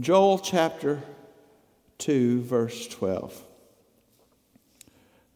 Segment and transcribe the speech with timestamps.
[0.00, 1.02] Joel chapter
[1.98, 3.44] 2, verse 12.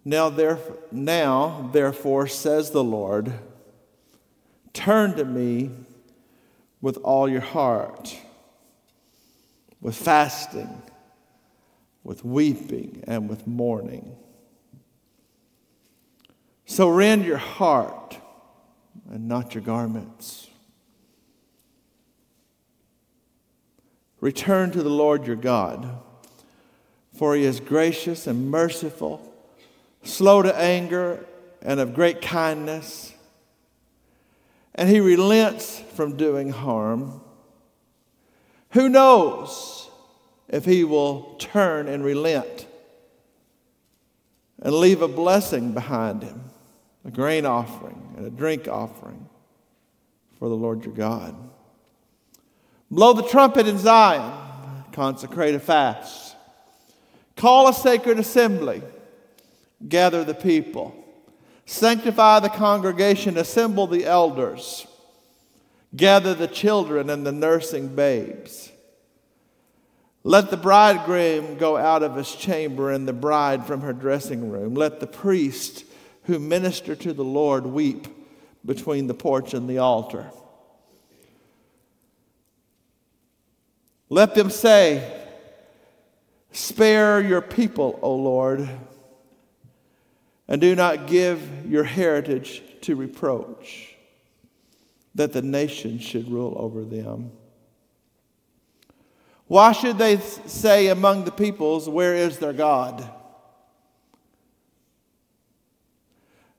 [0.04, 0.58] Now, there,
[0.91, 3.33] now, therefore, says the Lord,
[4.73, 5.71] turn to me
[6.81, 8.16] with all your heart,
[9.80, 10.82] with fasting,
[12.02, 14.16] with weeping, and with mourning.
[16.64, 18.18] So rend your heart
[19.11, 20.48] and not your garments.
[24.21, 26.00] Return to the Lord your God,
[27.14, 29.32] for he is gracious and merciful,
[30.03, 31.25] slow to anger,
[31.63, 33.12] and of great kindness.
[34.74, 37.20] And he relents from doing harm.
[38.70, 39.88] Who knows
[40.48, 42.66] if he will turn and relent
[44.60, 46.44] and leave a blessing behind him,
[47.05, 49.28] a grain offering and a drink offering
[50.38, 51.47] for the Lord your God?
[52.91, 54.33] Blow the trumpet in Zion,
[54.92, 56.37] consecrate a fast.
[57.37, 58.83] Call a sacred assembly,
[59.86, 60.95] gather the people.
[61.67, 64.86] Sanctify the congregation, assemble the elders,
[65.95, 68.72] gather the children and the nursing babes.
[70.25, 74.75] Let the bridegroom go out of his chamber and the bride from her dressing room.
[74.75, 75.84] Let the priest
[76.25, 78.08] who minister to the Lord weep
[78.64, 80.30] between the porch and the altar.
[84.09, 85.14] Let them say,
[86.51, 88.69] Spare your people, O Lord,
[90.48, 93.95] and do not give your heritage to reproach,
[95.14, 97.33] that the nations should rule over them.
[99.47, 103.11] Why should they say among the peoples, Where is their God?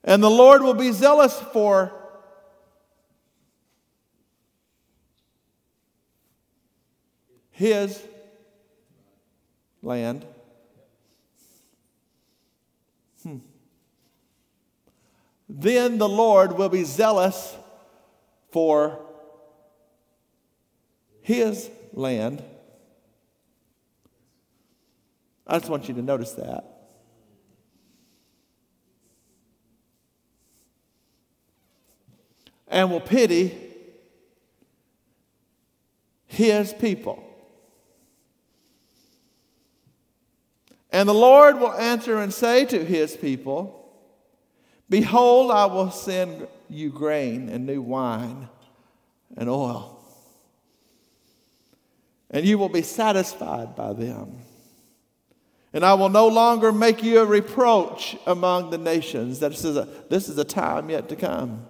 [0.03, 1.98] And the Lord will be zealous for
[7.59, 8.01] his
[9.81, 10.25] land.
[13.21, 13.39] Hmm.
[15.49, 17.57] Then the Lord will be zealous
[18.49, 19.05] for
[21.21, 22.41] his land.
[25.45, 26.63] I just want you to notice that.
[32.69, 33.57] And will pity
[36.25, 37.28] his people.
[40.91, 43.75] And the Lord will answer and say to his people,
[44.89, 48.49] Behold, I will send you grain and new wine
[49.37, 50.03] and oil,
[52.31, 54.39] and you will be satisfied by them.
[55.71, 59.39] And I will no longer make you a reproach among the nations.
[59.39, 61.67] This is a, this is a time yet to come.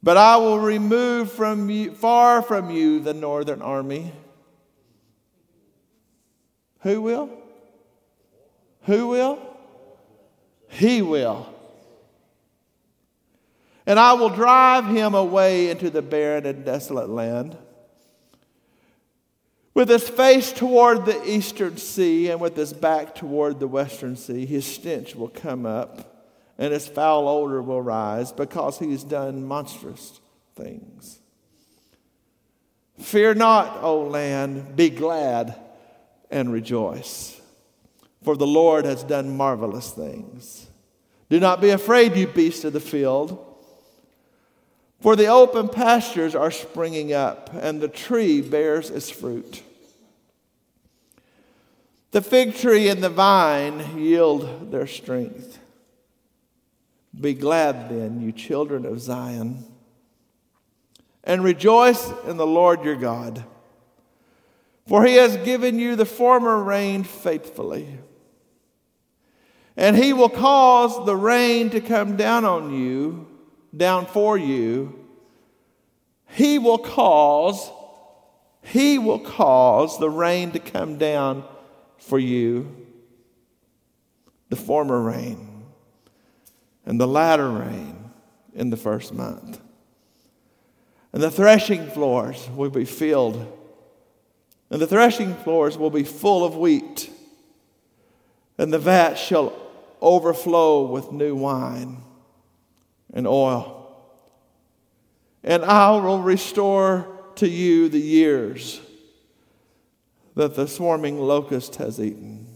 [0.00, 4.12] But I will remove from you, far from you the northern army
[6.80, 7.30] who will?
[8.82, 9.38] Who will?
[10.68, 11.52] He will.
[13.86, 17.56] And I will drive him away into the barren and desolate land.
[19.74, 24.46] With his face toward the eastern sea and with his back toward the western sea,
[24.46, 26.26] his stench will come up
[26.58, 30.20] and his foul odor will rise because he has done monstrous
[30.54, 31.18] things.
[32.98, 35.58] Fear not, O land, be glad
[36.30, 37.40] and rejoice.
[38.22, 40.66] For the Lord has done marvelous things.
[41.28, 43.46] Do not be afraid, you beasts of the field.
[45.00, 49.62] For the open pastures are springing up, and the tree bears its fruit.
[52.10, 55.58] The fig tree and the vine yield their strength.
[57.18, 59.64] Be glad then, you children of Zion,
[61.24, 63.44] and rejoice in the Lord your God.
[64.90, 67.96] For he has given you the former rain faithfully.
[69.76, 73.28] And he will cause the rain to come down on you,
[73.74, 75.06] down for you.
[76.30, 77.70] He will cause,
[78.62, 81.44] he will cause the rain to come down
[81.98, 82.84] for you,
[84.48, 85.66] the former rain
[86.84, 88.10] and the latter rain
[88.54, 89.60] in the first month.
[91.12, 93.58] And the threshing floors will be filled
[94.70, 97.10] and the threshing floors will be full of wheat,
[98.56, 99.52] and the vat shall
[100.00, 101.98] overflow with new wine
[103.12, 103.76] and oil.
[105.42, 108.80] And I will restore to you the years
[110.34, 112.50] that the swarming locust has eaten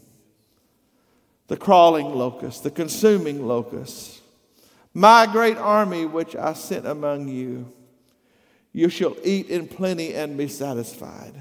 [1.47, 4.23] the crawling locust, the consuming locust,
[4.95, 7.73] my great army which I sent among you.
[8.73, 11.35] you shall eat in plenty and be satisfied.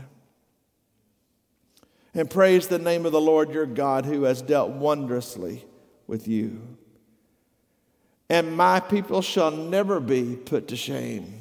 [2.13, 5.65] And praise the name of the Lord your God who has dealt wondrously
[6.05, 6.77] with you.
[8.29, 11.39] And my people shall never be put to shame.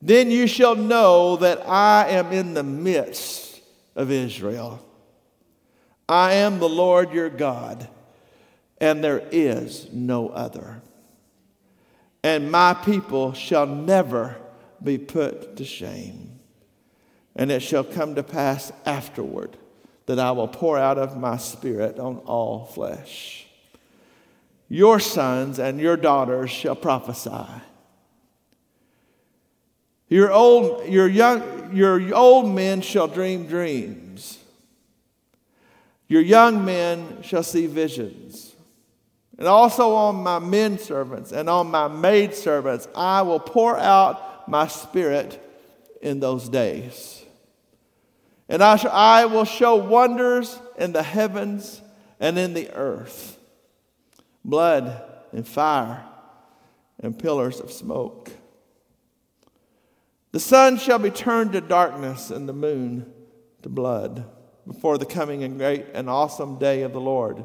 [0.00, 3.60] Then you shall know that I am in the midst
[3.96, 4.84] of Israel.
[6.08, 7.88] I am the Lord your God,
[8.80, 10.82] and there is no other.
[12.22, 14.36] And my people shall never
[14.82, 16.37] be put to shame.
[17.38, 19.56] And it shall come to pass afterward
[20.06, 23.46] that I will pour out of my spirit on all flesh.
[24.68, 27.46] Your sons and your daughters shall prophesy.
[30.08, 34.38] Your old, your young, your old men shall dream dreams.
[36.08, 38.56] Your young men shall see visions.
[39.38, 44.48] And also on my men servants and on my maid servants, I will pour out
[44.48, 45.40] my spirit
[46.02, 47.24] in those days.
[48.48, 51.82] And I, shall, I will show wonders in the heavens
[52.18, 53.38] and in the earth
[54.44, 55.02] blood
[55.32, 56.04] and fire
[57.00, 58.30] and pillars of smoke.
[60.32, 63.12] The sun shall be turned to darkness and the moon
[63.62, 64.24] to blood
[64.66, 67.44] before the coming and great and awesome day of the Lord.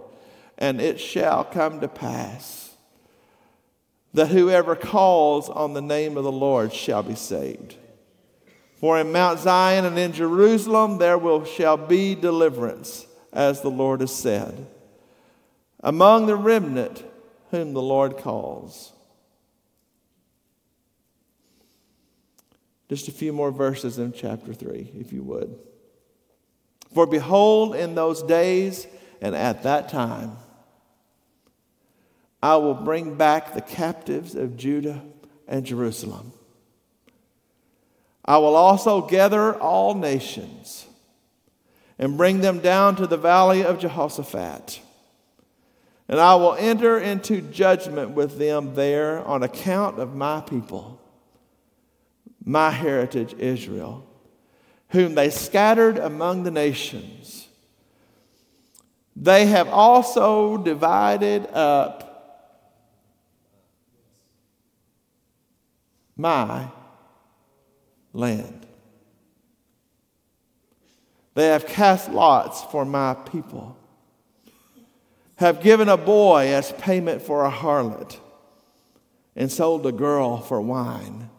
[0.58, 2.76] And it shall come to pass
[4.14, 7.78] that whoever calls on the name of the Lord shall be saved.
[8.84, 14.02] For in Mount Zion and in Jerusalem there will, shall be deliverance, as the Lord
[14.02, 14.68] has said,
[15.80, 17.02] among the remnant
[17.50, 18.92] whom the Lord calls.
[22.90, 25.58] Just a few more verses in chapter 3, if you would.
[26.94, 28.86] For behold, in those days
[29.22, 30.36] and at that time,
[32.42, 35.02] I will bring back the captives of Judah
[35.48, 36.34] and Jerusalem.
[38.26, 40.86] I will also gather all nations
[42.00, 44.80] and bring them down to the valley of Jehoshaphat.
[46.08, 51.00] And I will enter into judgment with them there on account of my people
[52.46, 54.06] my heritage Israel,
[54.90, 57.48] whom they scattered among the nations.
[59.16, 62.10] They have also divided up
[66.18, 66.68] my
[68.14, 68.66] land.
[71.34, 73.76] They have cast lots for my people,
[75.38, 78.20] have given a boy as payment for a harlot,
[79.36, 81.30] and sold a girl for wine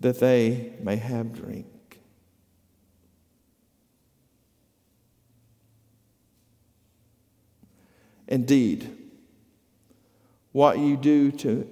[0.00, 1.66] that they may have drink.
[8.26, 8.94] Indeed,
[10.52, 11.66] what you do to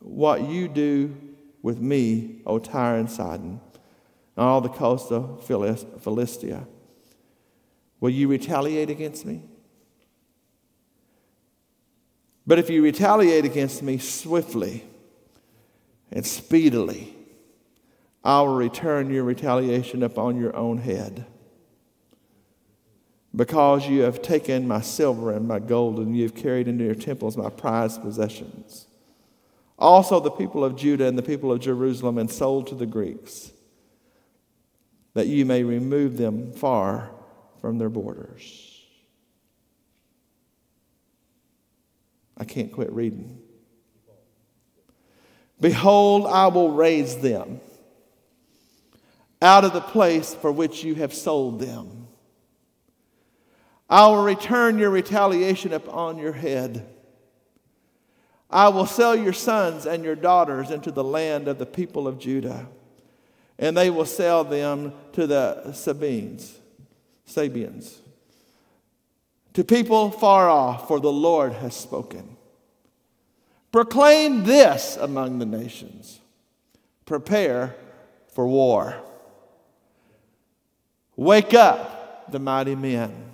[0.00, 1.27] what you do
[1.62, 3.60] with me, O Tyre and Sidon,
[4.36, 6.66] and all the coast of Philistia,
[8.00, 9.42] will you retaliate against me?
[12.46, 14.84] But if you retaliate against me swiftly
[16.10, 17.14] and speedily,
[18.24, 21.26] I will return your retaliation upon your own head.
[23.36, 26.94] Because you have taken my silver and my gold, and you have carried into your
[26.94, 28.87] temples my prized possessions.
[29.78, 33.52] Also, the people of Judah and the people of Jerusalem, and sold to the Greeks,
[35.14, 37.10] that you may remove them far
[37.60, 38.84] from their borders.
[42.36, 43.40] I can't quit reading.
[45.60, 47.60] Behold, I will raise them
[49.42, 52.08] out of the place for which you have sold them.
[53.88, 56.86] I will return your retaliation upon your head.
[58.50, 62.18] I will sell your sons and your daughters into the land of the people of
[62.18, 62.66] Judah,
[63.58, 66.58] and they will sell them to the Sabines,
[67.26, 67.98] Sabeans,
[69.52, 72.36] to people far off, for the Lord has spoken.
[73.70, 76.20] Proclaim this among the nations
[77.08, 77.74] prepare
[78.28, 78.94] for war.
[81.16, 83.30] Wake up, the mighty men.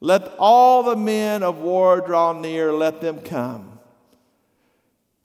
[0.00, 3.69] Let all the men of war draw near, let them come.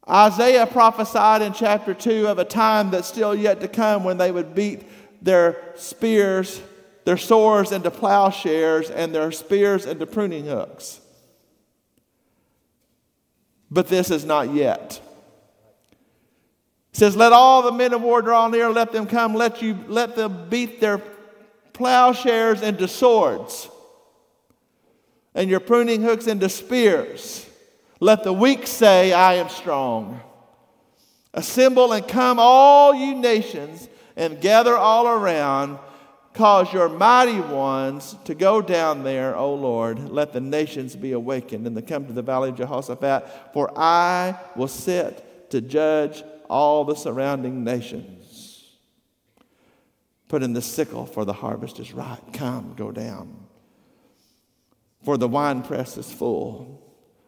[0.08, 4.32] Isaiah prophesied in chapter 2 of a time that's still yet to come when they
[4.32, 4.88] would beat
[5.24, 6.62] their spears,
[7.06, 11.02] their swords into plowshares, and their spears into pruning hooks.
[13.72, 15.02] But this is not yet.
[16.94, 19.78] It says, Let all the men of war draw near, let them come, let you
[19.88, 21.02] let them beat their
[21.74, 23.70] plowshares into swords,
[25.34, 27.50] and your pruning hooks into spears.
[28.00, 30.22] Let the weak say, I am strong.
[31.34, 35.80] Assemble and come, all you nations, and gather all around.
[36.34, 40.10] Cause your mighty ones to go down there, O Lord.
[40.10, 44.38] Let the nations be awakened and to come to the valley of Jehoshaphat, for I
[44.56, 48.66] will sit to judge all the surrounding nations.
[50.28, 52.34] Put in the sickle, for the harvest is ripe.
[52.34, 53.46] Come, go down.
[55.04, 56.85] For the winepress is full,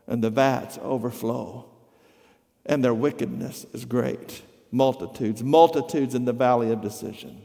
[0.08, 1.66] and the vats overflow,
[2.66, 4.42] and their wickedness is great.
[4.72, 7.42] Multitudes, multitudes in the valley of decision.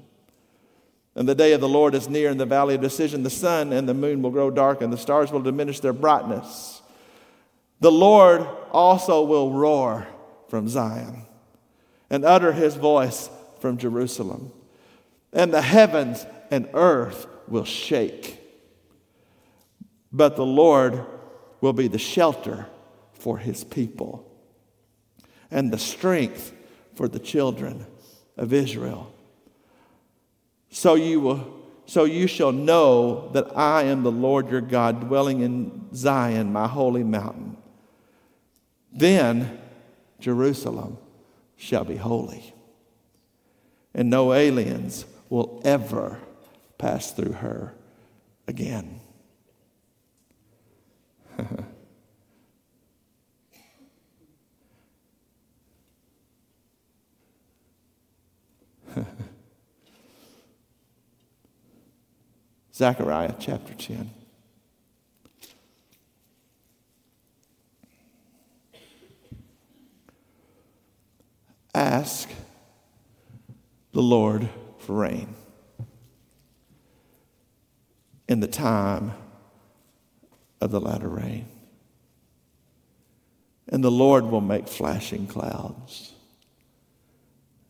[1.14, 3.23] And the day of the Lord is near in the valley of decision.
[3.23, 6.83] The sun and the moon will grow dark, and the stars will diminish their brightness.
[7.81, 10.07] The Lord also will roar
[10.49, 11.26] from Zion
[12.11, 13.28] and utter his voice
[13.61, 14.52] from Jerusalem.
[15.33, 18.42] And the heavens and earth will shake
[20.12, 21.04] but the Lord
[21.62, 22.66] will be the shelter
[23.14, 24.28] for his people
[25.50, 26.52] and the strength
[26.95, 27.87] for the children
[28.37, 29.14] of Israel.
[30.71, 35.40] So you will so you shall know that I am the Lord your God dwelling
[35.40, 37.57] in Zion my holy mountain.
[38.92, 39.59] Then
[40.21, 40.97] Jerusalem
[41.57, 42.54] shall be holy
[43.95, 46.19] and no aliens will ever
[46.78, 47.75] pass through her
[48.49, 49.01] again.
[62.74, 64.10] Zechariah chapter 10.
[71.74, 72.28] Ask
[73.92, 74.48] the Lord
[74.78, 75.34] for rain
[78.28, 79.12] in the time
[80.62, 81.47] of the latter rain.
[83.69, 86.12] And the Lord will make flashing clouds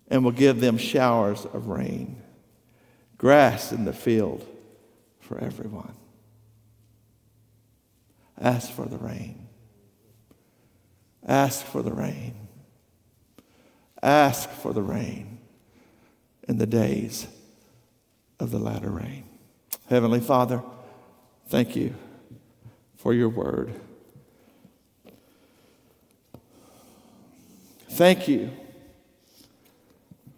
[0.09, 2.21] and will give them showers of rain,
[3.17, 4.47] grass in the field
[5.21, 5.95] for everyone.
[8.39, 9.47] Ask for the rain.
[11.27, 12.35] Ask for the rain.
[14.03, 15.39] Ask for the rain
[16.47, 17.27] in the days
[18.39, 19.25] of the latter rain.
[19.89, 20.63] Heavenly Father,
[21.49, 21.95] thank you
[23.03, 23.75] for your word.
[27.91, 28.53] Thank you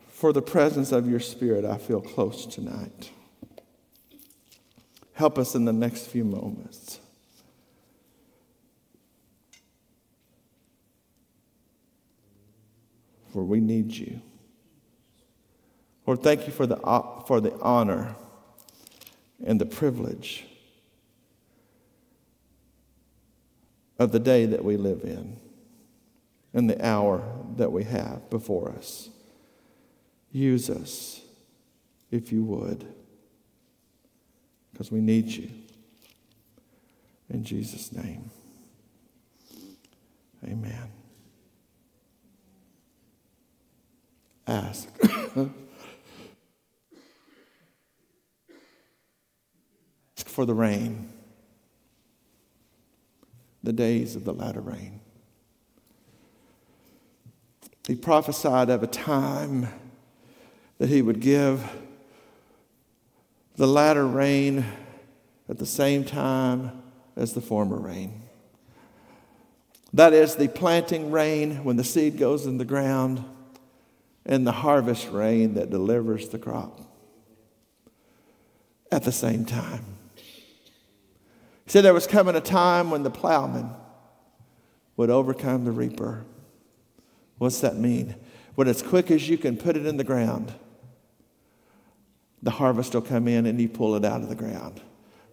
[0.09, 1.67] for the presence of your spirit.
[1.67, 3.11] I feel close tonight.
[5.13, 7.01] Help us in the next few moments.
[13.31, 14.23] For we need you.
[16.07, 16.77] Lord, thank you for the,
[17.27, 18.17] for the honor
[19.45, 20.47] and the privilege
[23.99, 25.39] of the day that we live in
[26.53, 27.23] and the hour
[27.57, 29.11] that we have before us.
[30.31, 31.21] Use us
[32.11, 32.87] if you would,
[34.73, 35.51] because we need you.
[37.31, 38.31] In Jesus' name,
[40.45, 40.91] amen.
[44.47, 44.89] Ask.
[50.17, 51.14] For the rain
[53.65, 55.01] the days of the latter rain.
[57.87, 59.69] He prophesied of a time
[60.79, 61.69] that he would give
[63.57, 64.65] the latter rain
[65.49, 66.83] at the same time
[67.17, 68.23] as the former rain.
[69.93, 73.25] That is the planting rain when the seed goes in the ground,
[74.27, 76.81] and the harvest rain that delivers the crop
[78.91, 79.85] at the same time.
[81.65, 83.71] He said there was coming a time when the plowman
[84.97, 86.25] would overcome the reaper.
[87.39, 88.15] What's that mean?
[88.55, 90.53] When as quick as you can put it in the ground,
[92.43, 94.81] the harvest will come in and you pull it out of the ground.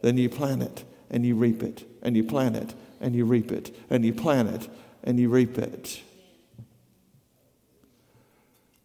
[0.01, 3.51] Then you plant it and you reap it, and you plant it and you reap
[3.51, 4.69] it, and you plant it
[5.03, 6.01] and you reap it.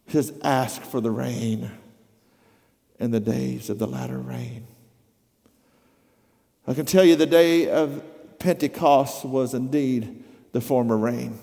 [0.05, 1.71] He says, Ask for the rain
[2.99, 4.67] in the days of the latter rain.
[6.67, 8.03] I can tell you the day of
[8.39, 11.39] Pentecost was indeed the former rain.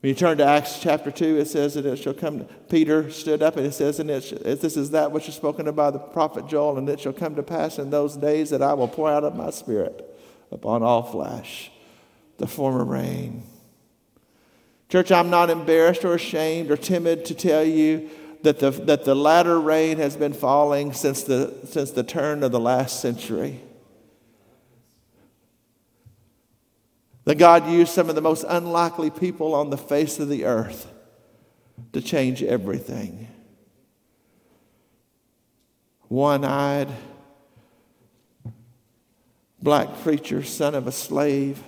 [0.00, 2.46] When you turn to Acts chapter 2, it says that it shall come.
[2.68, 5.74] Peter stood up and it says, and it, this is that which is spoken of
[5.74, 8.74] by the prophet Joel, and it shall come to pass in those days that I
[8.74, 10.16] will pour out of my spirit
[10.52, 11.72] upon all flesh.
[12.36, 13.42] The former rain.
[14.88, 18.08] Church, I'm not embarrassed or ashamed or timid to tell you
[18.42, 22.52] that the, that the latter rain has been falling since the, since the turn of
[22.52, 23.60] the last century.
[27.28, 30.90] that God used some of the most unlikely people on the face of the earth
[31.92, 33.28] to change everything.
[36.08, 36.88] One eyed,
[39.60, 41.62] black preacher, son of a slave,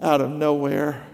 [0.00, 1.04] out of nowhere.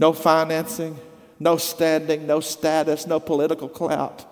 [0.00, 0.98] No financing,
[1.38, 4.24] no standing, no status, no political clout.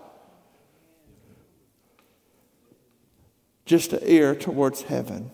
[3.65, 5.31] Just an ear towards heaven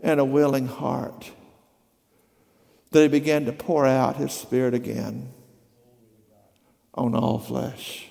[0.00, 1.30] and a willing heart.
[2.90, 5.32] That he began to pour out his spirit again
[6.94, 8.08] on all flesh.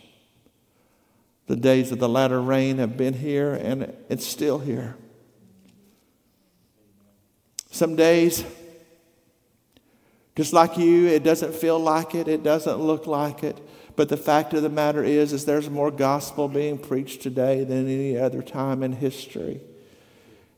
[1.48, 4.96] The days of the latter rain have been here and it's still here.
[7.72, 8.44] Some days,
[10.38, 13.60] just like you, it doesn't feel like it, it doesn't look like it.
[13.96, 17.88] But the fact of the matter is, is there's more gospel being preached today than
[17.88, 19.60] any other time in history.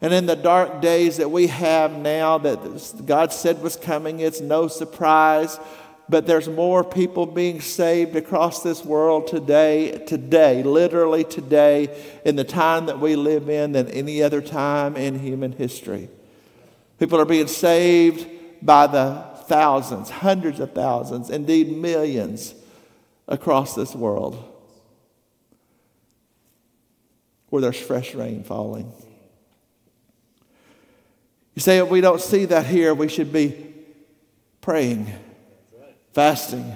[0.01, 4.41] And in the dark days that we have now that God said was coming, it's
[4.41, 5.57] no surprise.
[6.09, 12.43] But there's more people being saved across this world today, today, literally today, in the
[12.43, 16.09] time that we live in than any other time in human history.
[16.97, 18.27] People are being saved
[18.61, 22.53] by the thousands, hundreds of thousands, indeed millions
[23.27, 24.45] across this world
[27.49, 28.91] where there's fresh rain falling.
[31.55, 33.73] You say, if we don't see that here, we should be
[34.61, 35.11] praying,
[36.13, 36.75] fasting,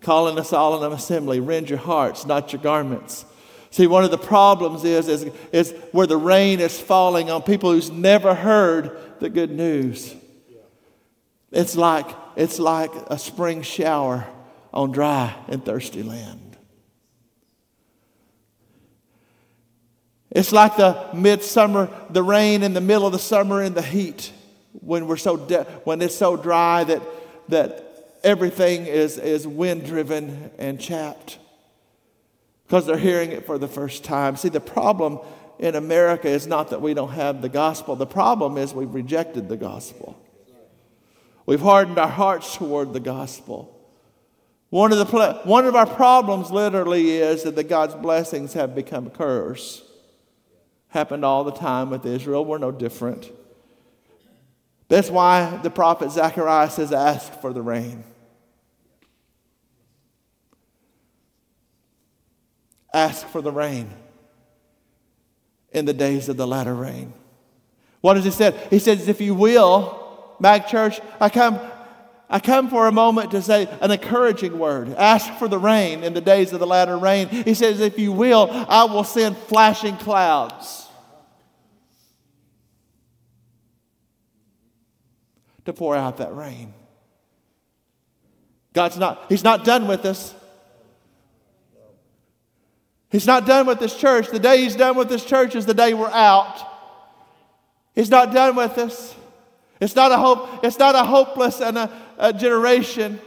[0.00, 1.40] calling us all in an assembly.
[1.40, 3.24] Rend your hearts, not your garments.
[3.70, 7.72] See, one of the problems is, is, is where the rain is falling on people
[7.72, 10.14] who's never heard the good news.
[11.50, 14.26] It's like, it's like a spring shower
[14.72, 16.50] on dry and thirsty land.
[20.30, 24.32] It's like the midsummer, the rain in the middle of the summer in the heat
[24.72, 27.02] when we're so de- when it's so dry that
[27.48, 27.84] that
[28.22, 31.38] everything is is wind driven and chapped
[32.64, 34.36] because they're hearing it for the first time.
[34.36, 35.18] See, the problem
[35.58, 37.96] in America is not that we don't have the gospel.
[37.96, 40.19] The problem is we've rejected the gospel.
[41.50, 43.76] We've hardened our hearts toward the gospel.
[44.68, 49.08] One of, the, one of our problems literally is that the God's blessings have become
[49.08, 49.82] a curse.
[50.90, 52.44] Happened all the time with Israel.
[52.44, 53.32] We're no different.
[54.86, 58.04] That's why the prophet Zechariah says, Ask for the rain.
[62.94, 63.90] Ask for the rain
[65.72, 67.12] in the days of the latter rain.
[68.02, 68.56] What does he say?
[68.70, 69.99] He says, If you will,
[70.40, 71.60] Mag Church, I come,
[72.28, 74.94] I come for a moment to say an encouraging word.
[74.94, 77.28] Ask for the rain in the days of the latter rain.
[77.28, 80.88] He says, If you will, I will send flashing clouds.
[85.64, 86.74] to pour out that rain.
[88.72, 90.34] God's not, He's not done with us.
[93.10, 94.28] He's not done with this church.
[94.28, 96.60] The day He's done with this church is the day we're out.
[97.94, 99.14] He's not done with us.
[99.80, 103.18] It's not a hope, it's not a hopeless and a, a generation.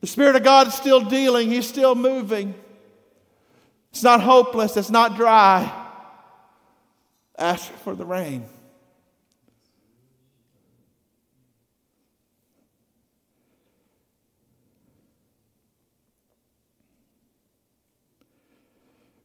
[0.00, 2.54] The Spirit of God is still dealing, He's still moving.
[3.90, 5.86] It's not hopeless, it's not dry.
[7.36, 8.44] Ask for the rain.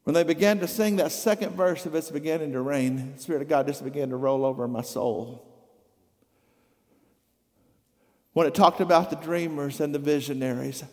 [0.03, 3.41] When they began to sing that second verse of It's Beginning to Rain, the Spirit
[3.41, 5.47] of God just began to roll over my soul.
[8.33, 10.83] When it talked about the dreamers and the visionaries,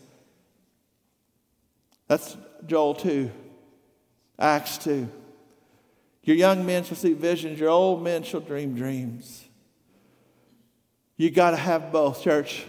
[2.06, 3.30] that's Joel 2,
[4.38, 5.08] Acts 2.
[6.22, 9.44] Your young men shall see visions, your old men shall dream dreams.
[11.16, 12.64] You got to have both, church.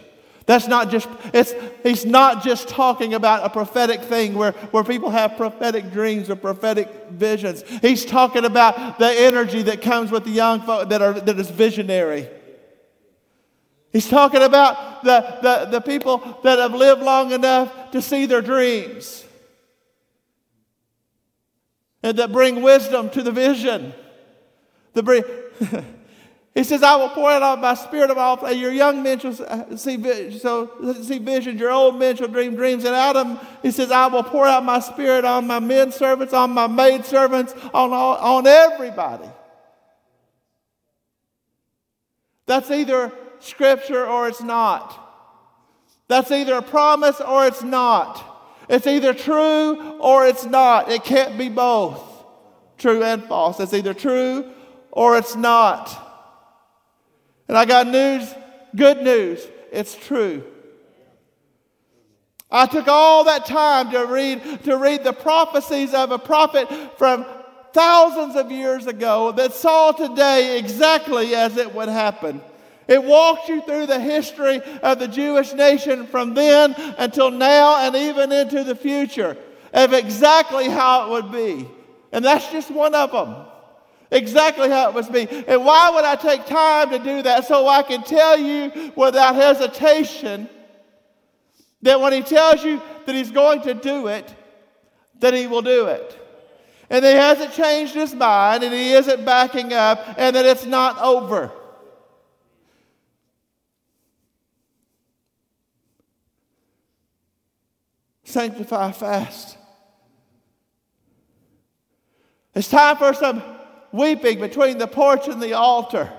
[0.46, 5.10] That's not just, it's, he's not just talking about a prophetic thing where, where people
[5.10, 7.62] have prophetic dreams or prophetic visions.
[7.80, 11.50] He's talking about the energy that comes with the young folk that, are, that is
[11.50, 12.28] visionary.
[13.92, 18.42] He's talking about the, the, the people that have lived long enough to see their
[18.42, 19.24] dreams
[22.02, 23.92] and that bring wisdom to the vision.
[24.94, 25.24] The bring,
[26.54, 28.56] He says, I will pour out my spirit of all flesh.
[28.56, 30.70] Your young men shall uh, see, so
[31.02, 32.84] see visions, your old men shall dream dreams.
[32.84, 36.50] And Adam, he says, I will pour out my spirit on my men servants, on
[36.50, 39.28] my maid servants, on, all, on everybody.
[42.44, 44.98] That's either scripture or it's not.
[46.08, 48.28] That's either a promise or it's not.
[48.68, 50.90] It's either true or it's not.
[50.90, 52.02] It can't be both
[52.76, 53.58] true and false.
[53.58, 54.50] It's either true
[54.90, 56.10] or it's not.
[57.48, 58.32] And I got news,
[58.74, 59.46] good news.
[59.72, 60.44] It's true.
[62.50, 67.24] I took all that time to read, to read the prophecies of a prophet from
[67.72, 72.42] thousands of years ago that saw today exactly as it would happen.
[72.88, 77.96] It walks you through the history of the Jewish nation from then until now and
[77.96, 79.36] even into the future
[79.72, 81.68] of exactly how it would be.
[82.12, 83.46] And that's just one of them.
[84.12, 85.26] Exactly how it must be.
[85.48, 87.46] And why would I take time to do that?
[87.46, 90.50] So I can tell you without hesitation
[91.80, 94.32] that when he tells you that he's going to do it,
[95.20, 96.18] that he will do it.
[96.90, 100.98] And he hasn't changed his mind and he isn't backing up and that it's not
[100.98, 101.50] over.
[108.24, 109.56] Sanctify fast.
[112.54, 113.42] It's time for some
[113.92, 116.10] weeping between the porch and the altar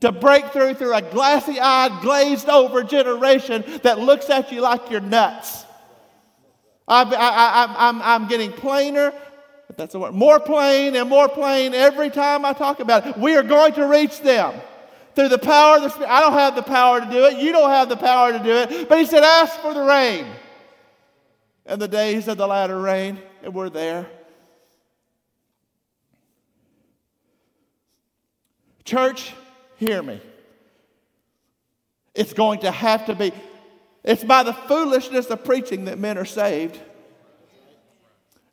[0.00, 4.90] to break through through a glassy eyed, glazed over generation that looks at you like
[4.90, 5.64] you're nuts.
[6.88, 9.12] I, I, I'm, I'm getting plainer,
[9.76, 13.18] that's the word, more plain and more plain every time I talk about it.
[13.18, 14.54] We are going to reach them
[15.14, 16.10] through the power of the Spirit.
[16.10, 17.38] I don't have the power to do it.
[17.38, 18.88] You don't have the power to do it.
[18.88, 20.26] But He said, ask for the rain.
[21.64, 24.06] And the days of the latter rain, and we're there.
[28.86, 29.34] Church,
[29.76, 30.20] hear me.
[32.14, 33.32] It's going to have to be.
[34.02, 36.80] It's by the foolishness of preaching that men are saved.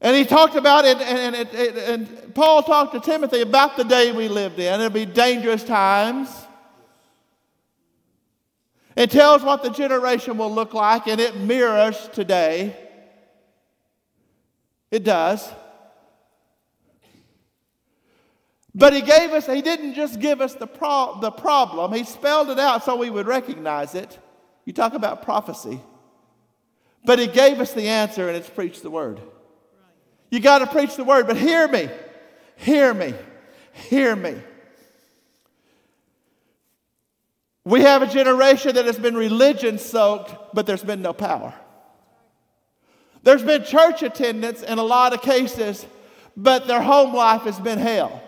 [0.02, 3.86] And he talked about it, and, and, and, and Paul talked to Timothy about the
[3.86, 4.74] day we lived in.
[4.74, 6.30] It'll be dangerous times.
[8.98, 12.76] It tells what the generation will look like, and it mirrors today.
[14.92, 15.48] It does.
[18.76, 22.50] But he gave us, he didn't just give us the, pro- the problem, he spelled
[22.50, 24.18] it out so we would recognize it.
[24.66, 25.80] You talk about prophecy.
[27.06, 29.20] But he gave us the answer, and it's preach the word.
[30.32, 31.90] You got to preach the word, but hear me,
[32.56, 33.14] hear me,
[33.74, 34.36] hear me.
[37.66, 41.54] We have a generation that has been religion soaked, but there's been no power.
[43.22, 45.86] There's been church attendance in a lot of cases,
[46.36, 48.22] but their home life has been hell.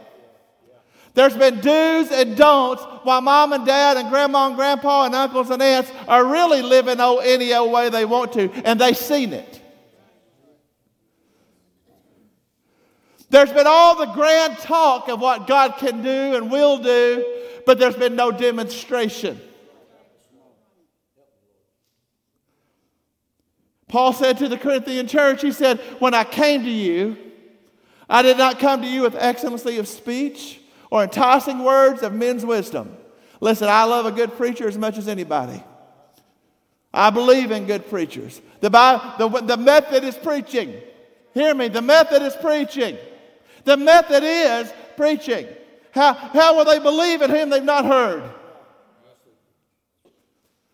[1.15, 5.49] There's been do's and don'ts while mom and dad and grandma and grandpa and uncles
[5.49, 9.31] and aunts are really living old any old way they want to, and they've seen
[9.31, 9.61] it.
[13.29, 17.25] There's been all the grand talk of what God can do and will do,
[17.65, 19.39] but there's been no demonstration.
[23.87, 27.15] Paul said to the Corinthian church, he said, When I came to you,
[28.09, 30.59] I did not come to you with excellency of speech
[30.95, 32.95] or enticing words of men's wisdom.
[33.41, 35.61] Listen, I love a good preacher as much as anybody.
[36.93, 38.39] I believe in good preachers.
[38.61, 40.73] The, the, the method is preaching.
[41.33, 42.97] Hear me, the method is preaching.
[43.65, 45.47] The method is preaching.
[45.91, 48.23] How, how will they believe in him they've not heard?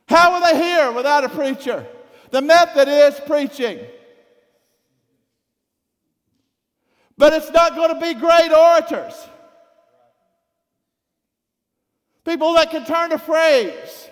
[0.07, 1.83] How will they hear without a preacher?
[2.29, 3.79] The method is preaching.
[7.17, 9.15] But it's not going to be great orators.
[12.25, 14.09] People that can turn a phrase.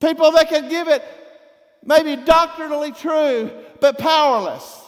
[0.00, 1.04] People that can give it
[1.84, 4.80] maybe doctrinally true, but powerless.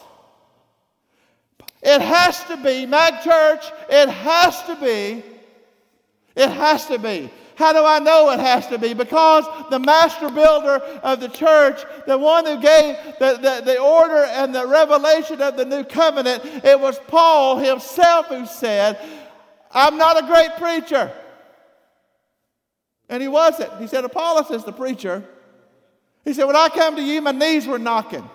[1.81, 5.23] It has to be, Mag Church, it has to be.
[6.35, 7.29] It has to be.
[7.55, 8.93] How do I know it has to be?
[8.93, 14.25] Because the master builder of the church, the one who gave the, the, the, order
[14.25, 18.99] and the revelation of the new covenant, it was Paul himself who said,
[19.75, 21.11] I'm not a great preacher.
[23.09, 23.79] And he wasn't.
[23.79, 25.23] He said, Apollos is the preacher.
[26.23, 28.27] He said, When I come to you, my knees were knocking.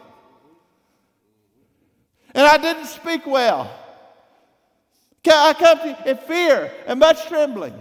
[2.35, 3.74] And I didn't speak well.
[5.26, 7.74] I come to you in fear and much trembling.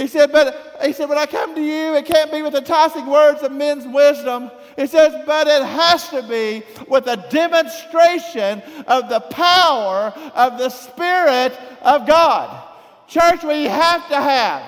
[0.00, 3.04] He said, but he said, when I come to you, it can't be with enticing
[3.04, 4.50] words of men's wisdom.
[4.76, 10.70] He says, but it has to be with a demonstration of the power of the
[10.70, 12.66] Spirit of God.
[13.08, 14.62] Church, we have to have.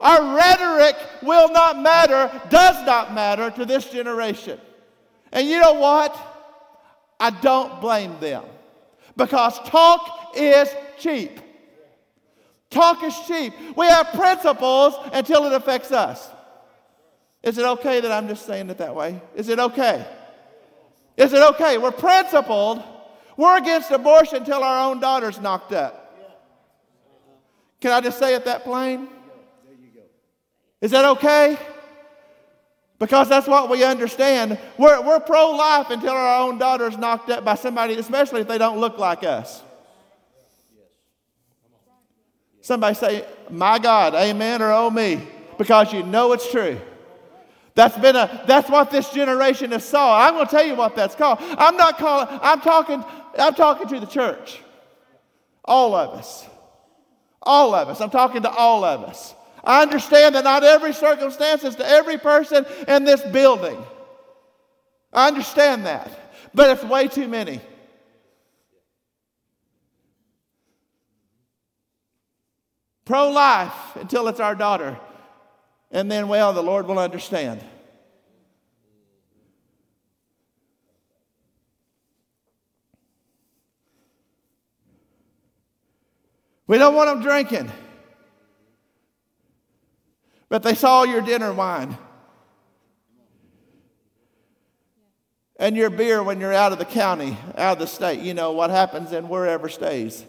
[0.00, 4.58] Our rhetoric will not matter, does not matter to this generation.
[5.32, 6.16] And you know what?
[7.20, 8.44] I don't blame them
[9.18, 11.40] because talk is cheap.
[12.70, 13.52] Talk is cheap.
[13.76, 16.28] We have principles until it affects us.
[17.42, 19.20] Is it okay that I'm just saying it that way?
[19.34, 20.04] Is it okay?
[21.16, 21.78] Is it okay?
[21.78, 22.82] We're principled.
[23.36, 26.02] We're against abortion until our own daughter's knocked up.
[27.80, 29.08] Can I just say it that plain?
[30.80, 31.58] Is that okay?
[32.98, 34.58] Because that's what we understand.
[34.78, 38.58] We're, we're pro life until our own daughter's knocked up by somebody, especially if they
[38.58, 39.62] don't look like us.
[42.66, 45.24] Somebody say, My God, amen, or oh me,
[45.56, 46.80] because you know it's true.
[47.76, 50.20] That's been a that's what this generation has saw.
[50.20, 51.38] I'm going to tell you what that's called.
[51.40, 53.04] I'm not calling, I'm talking,
[53.38, 54.60] I'm talking to the church.
[55.64, 56.44] All of us.
[57.40, 58.00] All of us.
[58.00, 59.32] I'm talking to all of us.
[59.62, 63.80] I understand that not every circumstance is to every person in this building.
[65.12, 66.10] I understand that.
[66.52, 67.60] But it's way too many.
[73.06, 74.98] Pro life until it's our daughter.
[75.92, 77.64] And then, well, the Lord will understand.
[86.66, 87.70] We don't want them drinking.
[90.48, 91.96] But they saw your dinner wine
[95.58, 98.20] and your beer when you're out of the county, out of the state.
[98.20, 100.24] You know what happens in wherever stays.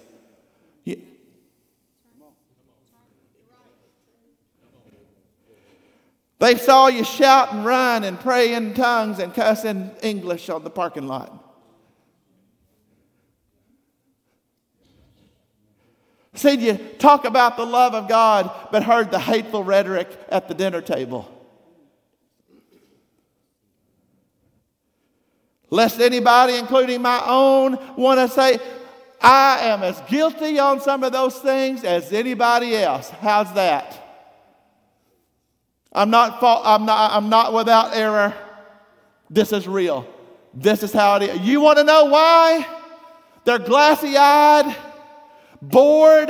[6.40, 10.64] They saw you shout and run and pray in tongues and cuss in English on
[10.64, 11.44] the parking lot.
[16.36, 20.54] Seen you talk about the love of God, but heard the hateful rhetoric at the
[20.54, 21.28] dinner table.
[25.72, 28.60] Lest anybody, including my own, want to say,
[29.20, 33.10] I am as guilty on some of those things as anybody else.
[33.10, 34.07] How's that?
[35.94, 38.34] I'm not, fault, I'm not, I'm not without error.
[39.30, 40.08] This is real.
[40.54, 41.42] This is how it is.
[41.42, 42.66] You want to know why?
[43.46, 44.76] They're glassy eyed
[45.62, 46.30] bored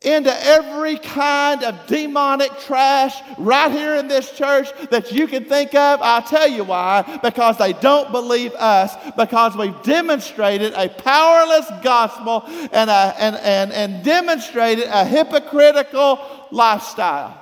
[0.00, 5.74] into every kind of demonic trash right here in this church that you can think
[5.74, 6.00] of.
[6.02, 7.20] I'll tell you why.
[7.22, 13.72] Because they don't believe us, because we've demonstrated a powerless gospel and, a, and, and,
[13.72, 16.18] and demonstrated a hypocritical
[16.50, 17.41] lifestyle.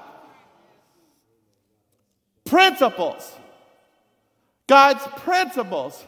[2.51, 3.33] Principles.
[4.67, 6.05] God's principles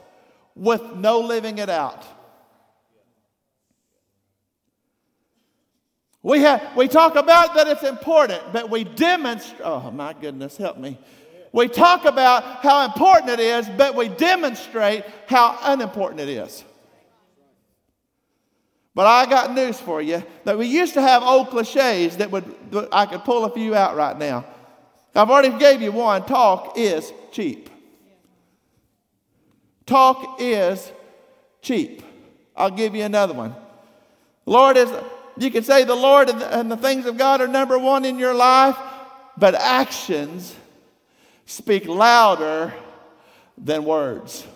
[0.57, 2.05] with no living it out.
[6.20, 10.78] We, have, we talk about that it's important, but we demonstrate, oh my goodness, help
[10.78, 10.98] me.
[11.52, 16.64] We talk about how important it is, but we demonstrate how unimportant it is.
[18.96, 22.44] But I got news for you that we used to have old cliches that would,
[22.90, 24.44] I could pull a few out right now.
[25.14, 26.25] I've already gave you one.
[26.25, 27.68] Talk is cheap.
[29.85, 30.90] Talk is
[31.61, 32.03] cheap.
[32.57, 33.55] I'll give you another one.
[34.46, 34.90] Lord is
[35.37, 38.05] you can say the Lord and the, and the things of God are number one
[38.05, 38.77] in your life,
[39.37, 40.55] but actions
[41.46, 42.72] speak louder
[43.57, 44.46] than words.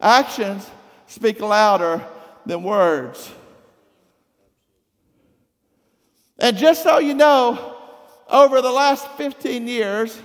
[0.00, 0.68] Actions
[1.06, 2.04] speak louder
[2.44, 3.30] than words.
[6.38, 7.71] And just so you know,
[8.28, 10.18] over the last 15 years,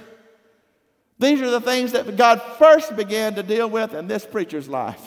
[1.19, 5.01] these are the things that God first began to deal with in this preacher's life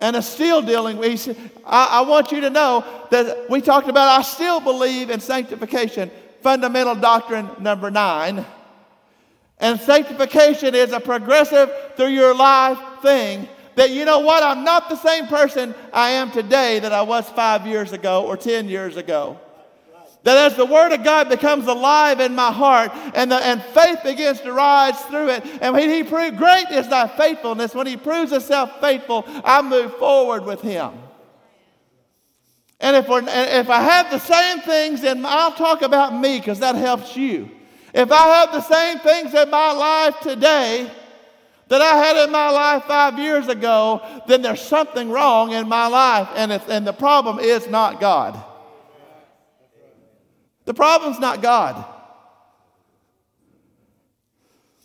[0.00, 1.28] and is still dealing with.
[1.66, 6.10] I, I want you to know that we talked about, I still believe in sanctification,
[6.42, 8.44] fundamental doctrine number nine.
[9.58, 14.42] And sanctification is a progressive through your life thing that you know what?
[14.42, 18.36] I'm not the same person I am today that I was five years ago or
[18.36, 19.38] 10 years ago.
[20.22, 24.02] That as the Word of God becomes alive in my heart and, the, and faith
[24.04, 27.96] begins to rise through it, and when He proves, great is thy faithfulness, when He
[27.96, 30.92] proves Himself faithful, I move forward with Him.
[32.80, 36.60] And if, we're, if I have the same things, then I'll talk about me because
[36.60, 37.50] that helps you.
[37.94, 40.90] If I have the same things in my life today
[41.68, 45.86] that I had in my life five years ago, then there's something wrong in my
[45.86, 48.42] life, and, and the problem is not God.
[50.70, 51.84] The problem's not God.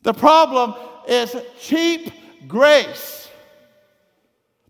[0.02, 0.74] The problem
[1.08, 2.12] is cheap
[2.48, 3.30] grace.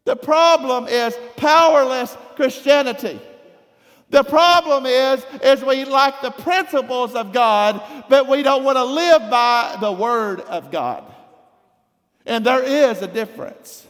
[0.04, 3.18] The problem is powerless Christianity.
[4.10, 8.84] The problem is, is we like the principles of God, but we don't want to
[8.84, 11.06] live by the word of God.
[12.26, 13.88] And there is a difference.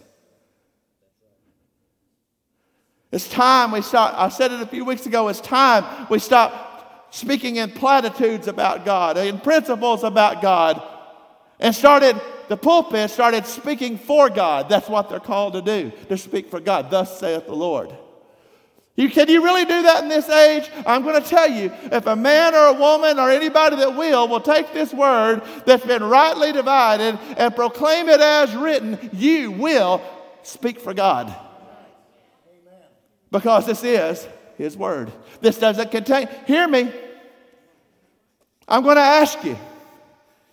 [3.12, 4.14] It's time we start.
[4.16, 5.28] I said it a few weeks ago.
[5.30, 6.75] It's time we stop
[7.16, 10.84] speaking in platitudes about God, in principles about God,
[11.62, 14.68] and started, the pulpit started speaking for God.
[14.68, 16.92] That's what they're called to do, to speak for God.
[16.92, 17.96] Thus saith the Lord.
[18.98, 20.70] You, can you really do that in this age?
[20.86, 24.28] I'm going to tell you if a man or a woman or anybody that will
[24.28, 30.02] will take this word that's been rightly divided and proclaim it as written, you will
[30.44, 31.28] speak for God.
[31.28, 32.84] Amen.
[33.32, 35.14] Because this is His word.
[35.40, 36.92] This doesn't contain, hear me.
[38.68, 39.58] I'm going to ask you.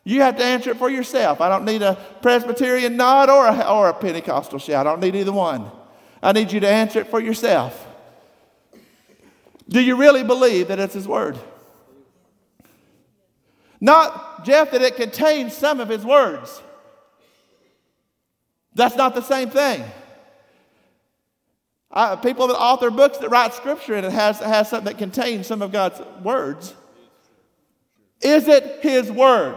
[0.04, 1.40] You have to answer it for yourself.
[1.40, 4.86] I don't need a Presbyterian nod or a, or a Pentecostal shout.
[4.86, 5.70] I don't need either one.
[6.22, 7.86] I need you to answer it for yourself.
[9.68, 11.38] Do you really believe that it's His Word?
[13.80, 16.60] Not, Jeff, that it contains some of His words.
[18.74, 19.84] That's not the same thing.
[21.90, 25.46] I, people that author books that write scripture and it has, has something that contains
[25.46, 26.74] some of God's words.
[28.22, 29.56] Is it His Word?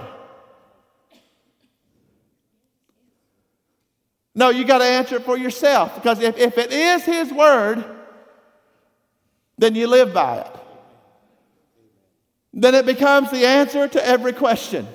[4.34, 7.84] No, you got to answer it for yourself because if, if it is His Word,
[9.58, 10.60] then you live by it.
[12.54, 14.88] Then it becomes the answer to every question,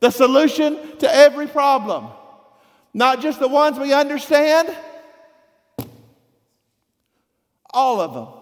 [0.00, 2.08] the solution to every problem.
[2.94, 4.74] Not just the ones we understand,
[7.70, 8.41] all of them.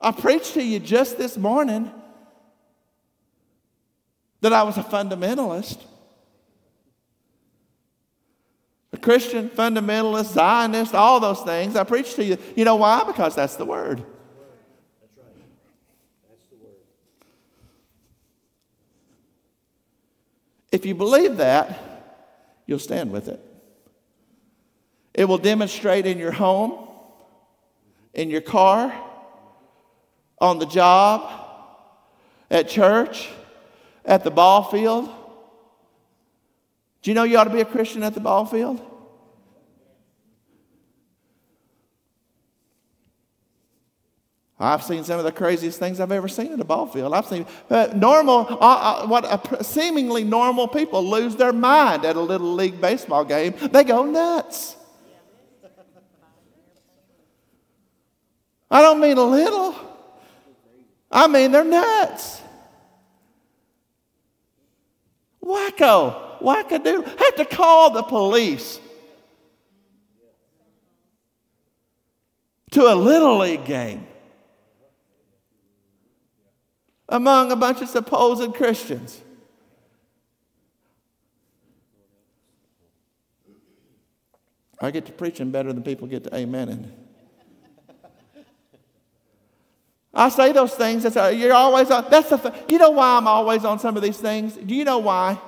[0.00, 1.92] I preached to you just this morning
[4.40, 5.78] that I was a fundamentalist.
[8.92, 11.76] A Christian, fundamentalist, Zionist, all those things.
[11.76, 12.38] I preached to you.
[12.56, 13.04] You know why?
[13.06, 13.98] Because that's the word.
[13.98, 15.44] That's right.
[16.28, 16.74] That's the word.
[20.72, 21.78] If you believe that,
[22.66, 23.40] you'll stand with it.
[25.12, 26.88] It will demonstrate in your home,
[28.14, 28.92] in your car,
[30.40, 31.30] on the job,
[32.50, 33.28] at church,
[34.04, 35.08] at the ball field.
[37.02, 38.86] Do you know you ought to be a Christian at the ball field?
[44.62, 47.14] I've seen some of the craziest things I've ever seen at a ball field.
[47.14, 52.16] I've seen uh, normal, uh, uh, what uh, seemingly normal people lose their mind at
[52.16, 53.54] a little league baseball game.
[53.72, 54.76] They go nuts.
[58.70, 59.89] I don't mean a little.
[61.10, 62.40] I mean they're nuts.
[65.44, 67.06] Wacko wackadoodle.
[67.18, 68.78] Have to call the police
[72.70, 74.06] to a little league game
[77.08, 79.20] among a bunch of supposed Christians.
[84.80, 86.90] I get to preaching better than people get to amening.
[90.12, 91.04] I say those things.
[91.04, 92.06] That's, uh, you're always on.
[92.10, 92.52] That's the.
[92.68, 94.56] you know why I'm always on some of these things.
[94.56, 95.40] Do you know why?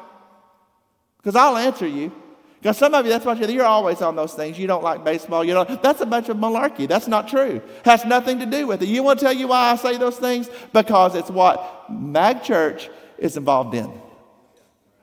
[1.17, 2.13] Because I'll answer you.
[2.61, 4.57] Because some of you, that's what you, you're always on those things.
[4.57, 5.45] You don't like baseball.
[5.45, 6.87] You know that's a bunch of malarkey.
[6.87, 7.61] That's not true.
[7.85, 8.89] Has nothing to do with it.
[8.89, 10.49] You want to tell you why I say those things?
[10.73, 13.93] Because it's what Mag Church is involved in.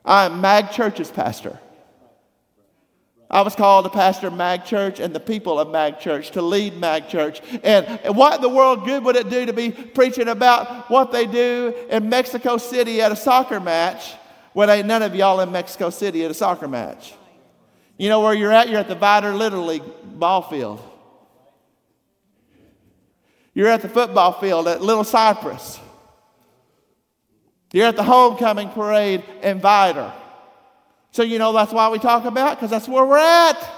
[0.06, 1.58] I'm Mag Church's pastor.
[3.30, 6.76] I was called to pastor Mag Church and the people of Mag Church to lead
[6.76, 7.40] Mag Church.
[7.62, 11.26] And what in the world good would it do to be preaching about what they
[11.26, 14.14] do in Mexico City at a soccer match
[14.52, 17.14] when ain't none of y'all in Mexico City at a soccer match.
[17.98, 18.68] You know where you're at?
[18.68, 20.82] You're at the Vidor Little League ball field.
[23.54, 25.78] You're at the football field at Little Cypress.
[27.72, 30.12] You're at the homecoming parade in Vidor.
[31.12, 33.68] So you know that's why we talk about because that's where we're at.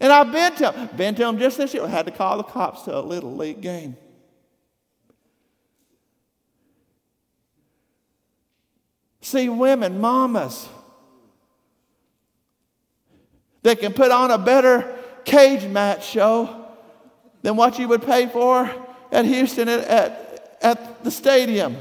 [0.00, 1.86] And I've been to been to them just this year.
[1.86, 3.96] Had to call the cops to a little league game.
[9.20, 10.68] See women, mamas,
[13.62, 16.66] that can put on a better cage match show
[17.42, 18.70] than what you would pay for
[19.12, 21.76] at Houston at, at, at the stadium.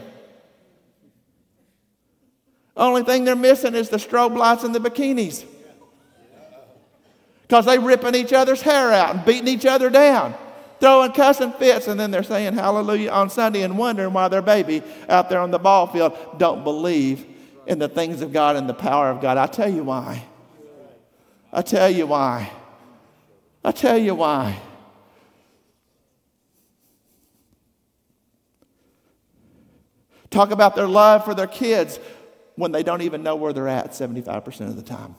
[2.79, 5.43] Only thing they're missing is the strobe lights and the bikinis.
[7.41, 10.33] Because they're ripping each other's hair out and beating each other down,
[10.79, 14.81] throwing cussing fits, and then they're saying hallelujah on Sunday and wondering why their baby
[15.09, 17.25] out there on the ball field don't believe
[17.67, 19.37] in the things of God and the power of God.
[19.37, 20.23] I tell you why.
[21.51, 22.49] I tell you why.
[23.65, 24.57] I tell you why.
[30.29, 31.99] Talk about their love for their kids
[32.59, 35.15] when they don't even know where they're at 75% of the time.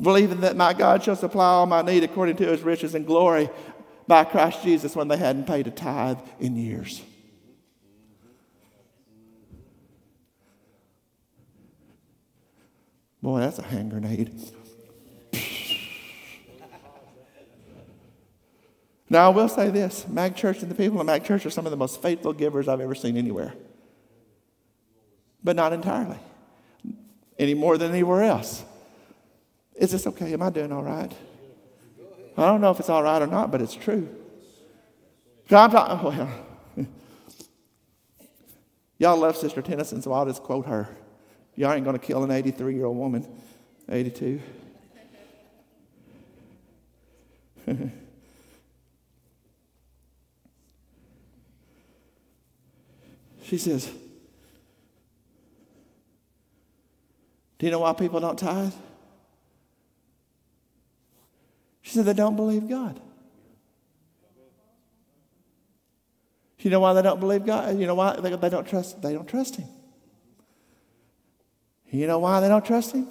[0.00, 3.50] believing that my God shall supply all my need according to his riches and glory
[4.06, 7.02] by Christ Jesus when they hadn't paid a tithe in years.
[13.20, 14.32] Boy, that's a hand grenade.
[19.12, 21.66] Now, I will say this Mag Church and the people of Mag Church are some
[21.66, 23.52] of the most faithful givers I've ever seen anywhere.
[25.42, 26.18] But not entirely,
[27.38, 28.64] any more than anywhere else.
[29.74, 30.32] Is this okay?
[30.32, 31.12] Am I doing all right?
[32.36, 34.08] I don't know if it's all right or not, but it's true.
[35.50, 36.10] I'm talking, oh,
[36.76, 36.86] well,
[38.98, 40.88] y'all love Sister Tennyson, so I'll just quote her.
[41.56, 43.26] Y'all ain't going to kill an 83 year old woman,
[43.88, 44.40] 82.
[53.50, 53.90] she says,
[57.58, 58.72] Do you know why people don't tithe?
[61.82, 63.00] She said, They don't believe God.
[66.60, 67.76] You know why they don't believe God?
[67.76, 69.02] You know why they, they don't trust?
[69.02, 69.66] They don't trust Him.
[71.90, 73.08] You know why they don't trust Him?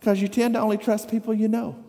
[0.00, 1.84] Because you tend to only trust people you know.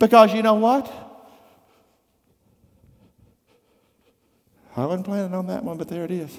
[0.00, 0.90] Because you know what?
[4.74, 6.36] I wasn't planning on that one, but there it is.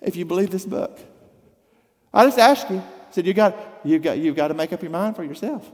[0.00, 0.98] If you believe this book,
[2.14, 4.80] I just ask you, I said, you got, you got, you've got to make up
[4.80, 5.70] your mind for yourself.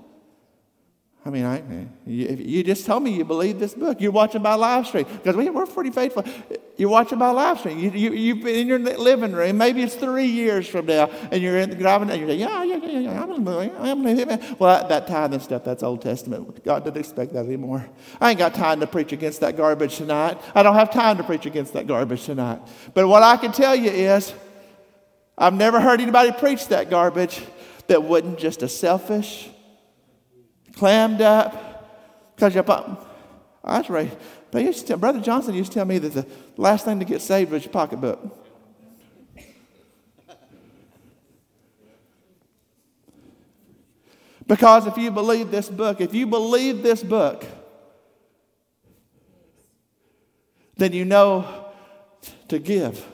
[1.25, 1.62] I mean, I,
[2.05, 4.01] you, you just tell me you believe this book.
[4.01, 6.25] You're watching my live stream because we, we're pretty faithful.
[6.77, 7.79] You're watching by live stream.
[7.79, 9.57] You, you, you've been in your living room.
[9.57, 12.62] Maybe it's three years from now, and you're in, the driving and you're saying, "Yeah,
[12.64, 16.62] yeah, yeah, yeah, I'm believe, I'm believe Well, that, that tithing stuff, that's Old Testament.
[16.64, 17.87] God didn't expect that anymore.
[18.20, 20.39] I ain't got time to preach against that garbage tonight.
[20.55, 22.61] I don't have time to preach against that garbage tonight.
[22.93, 24.35] But what I can tell you is,
[25.39, 27.43] I've never heard anybody preach that garbage
[27.87, 29.49] that wasn't just a selfish
[30.77, 32.64] clammed up, because your
[33.64, 34.16] I was raised.
[34.57, 36.26] But used to tell, Brother Johnson used to tell me that the
[36.57, 38.42] last thing to get saved was your pocketbook.
[44.46, 47.44] Because if you believe this book, if you believe this book,
[50.78, 51.66] then you know
[52.48, 53.07] to give,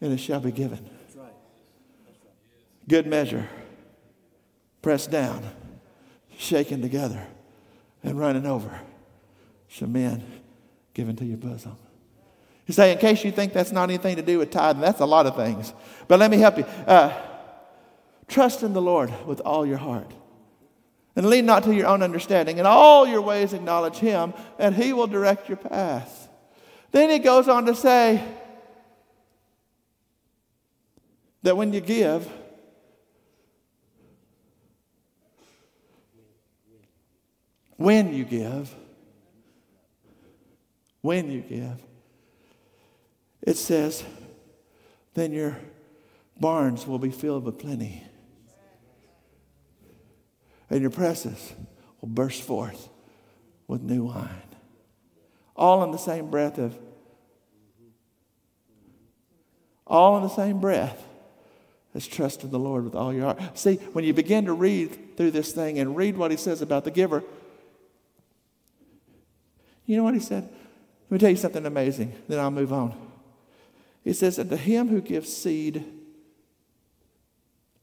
[0.00, 0.90] and it shall be given.
[2.88, 3.48] Good measure,
[4.82, 5.44] pressed down
[6.36, 7.24] shaken together
[8.02, 8.80] and running over.
[9.68, 10.24] Some men
[10.94, 11.76] given to your bosom.
[12.66, 15.06] You say, in case you think that's not anything to do with tithing, that's a
[15.06, 15.72] lot of things.
[16.08, 16.64] But let me help you.
[16.86, 17.12] Uh,
[18.26, 20.10] trust in the Lord with all your heart.
[21.14, 22.58] And lean not to your own understanding.
[22.58, 26.28] In all your ways acknowledge Him, and He will direct your path.
[26.90, 28.22] Then he goes on to say
[31.42, 32.30] that when you give,
[37.76, 38.74] When you give,
[41.06, 41.80] when you give,
[43.40, 44.02] it says,
[45.14, 45.56] then your
[46.40, 48.02] barns will be filled with plenty.
[50.68, 51.54] And your presses
[52.00, 52.88] will burst forth
[53.68, 54.42] with new wine.
[55.54, 56.76] All in the same breath of,
[59.86, 61.04] all in the same breath
[61.94, 63.56] as trust in the Lord with all your heart.
[63.56, 66.82] See, when you begin to read through this thing and read what he says about
[66.82, 67.22] the giver,
[69.86, 70.48] you know what he said?
[71.08, 72.94] Let me tell you something amazing, then I'll move on.
[74.02, 75.84] He says that to him who gives seed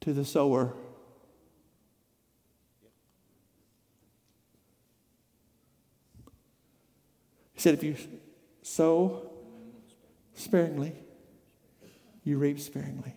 [0.01, 0.73] to the sower,
[7.53, 7.95] he said, if you
[8.61, 9.31] sow
[10.33, 10.93] sparingly,
[12.25, 13.15] you reap sparingly.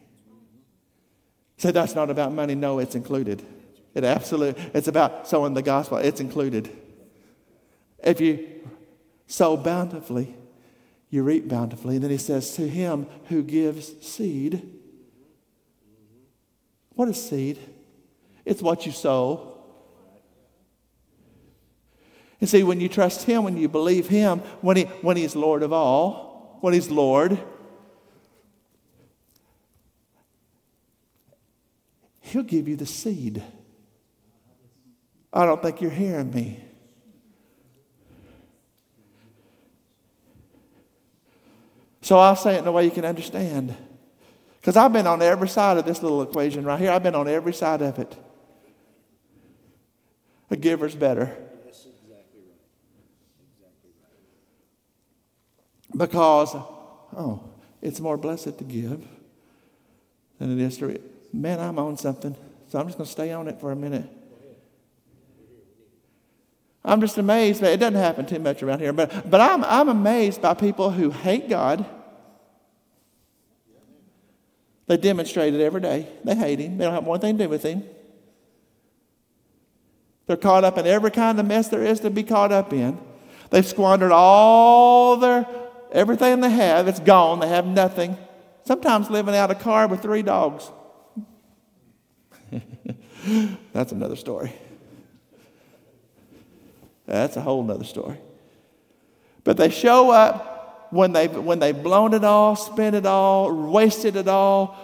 [1.59, 2.55] Say that's not about money.
[2.55, 3.43] No, it's included.
[3.95, 5.99] It absolutely, it's about sowing the gospel.
[5.99, 6.71] It's included.
[8.05, 8.69] If you
[9.27, 10.37] sow bountifully,
[11.11, 11.97] you reap bountifully.
[11.97, 14.63] And then he says, To him who gives seed.
[16.95, 17.59] What is seed?
[18.45, 19.57] It's what you sow.
[22.41, 25.63] And see, when you trust him, when you believe him, when, he, when he's Lord
[25.63, 27.39] of all, when he's Lord,
[32.21, 33.43] he'll give you the seed.
[35.33, 36.63] I don't think you're hearing me.
[42.07, 43.75] So I'll say it in a way you can understand.
[44.61, 46.93] Because I've been on every side of this little equation right here.
[46.93, 48.17] I've been on every side of it.
[50.49, 51.37] A giver's better.
[55.97, 57.43] Because, oh,
[57.83, 59.05] it's more blessed to give
[60.39, 61.01] than it is to.
[61.33, 62.37] Man, I'm on something,
[62.69, 64.09] so I'm just going to stay on it for a minute.
[66.85, 67.65] I'm just amazed.
[67.65, 71.11] It doesn't happen too much around here, but, but I'm, I'm amazed by people who
[71.11, 71.85] hate God.
[74.87, 76.09] They demonstrate it every day.
[76.25, 77.85] They hate Him, they don't have one thing to do with Him.
[80.27, 82.99] They're caught up in every kind of mess there is to be caught up in.
[83.51, 85.47] They've squandered all their
[85.93, 86.89] everything they have.
[86.89, 87.41] It's gone.
[87.41, 88.17] They have nothing.
[88.65, 90.71] Sometimes living out a car with three dogs.
[93.73, 94.53] That's another story.
[97.07, 98.19] That's a whole nother story.
[99.45, 100.56] But they show up
[100.91, 104.77] when they've, when they've blown it all, spent it all, wasted it all,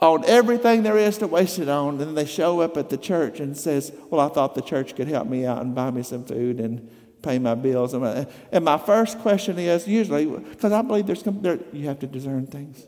[0.00, 1.98] on everything there is to waste it on.
[1.98, 5.08] Then they show up at the church and says, well, I thought the church could
[5.08, 6.90] help me out and buy me some food and
[7.22, 7.94] pay my bills.
[7.94, 12.46] And my first question is usually, because I believe there's, there, you have to discern
[12.46, 12.86] things.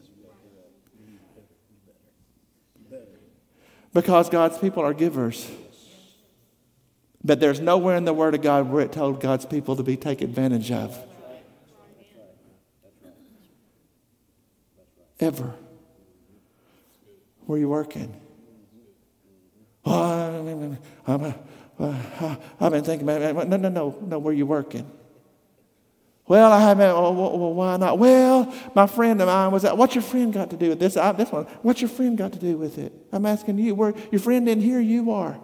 [3.95, 5.51] Because God's people are givers.
[7.25, 9.97] But there's nowhere in the Word of God where it told God's people to be
[9.97, 10.97] taken advantage of.
[15.21, 15.55] Ever.
[17.47, 18.15] Where are you working?
[19.85, 21.37] Oh, I'm,
[22.61, 23.49] I've been thinking about it.
[23.49, 24.19] No, no, no, no.
[24.19, 24.91] Where you working?
[26.27, 26.93] Well, I haven't.
[26.93, 27.99] Well, why not?
[27.99, 29.65] Well, my friend of mine was.
[29.65, 30.97] At, what's your friend got to do with this?
[30.97, 31.45] I, this one.
[31.63, 32.93] What's your friend got to do with it?
[33.13, 33.75] I'm asking you.
[33.75, 34.81] Where your friend in here?
[34.81, 35.41] You are.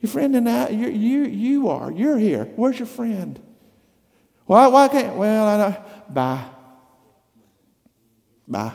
[0.00, 1.90] Your friend and I, you, you, you are.
[1.90, 2.44] You're here.
[2.56, 3.38] Where's your friend?
[4.46, 5.78] Why, why can't, well, I.
[6.08, 6.44] Bye.
[8.48, 8.72] Bye.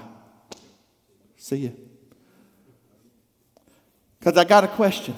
[1.36, 1.76] See you.
[4.20, 5.16] Because I got a question.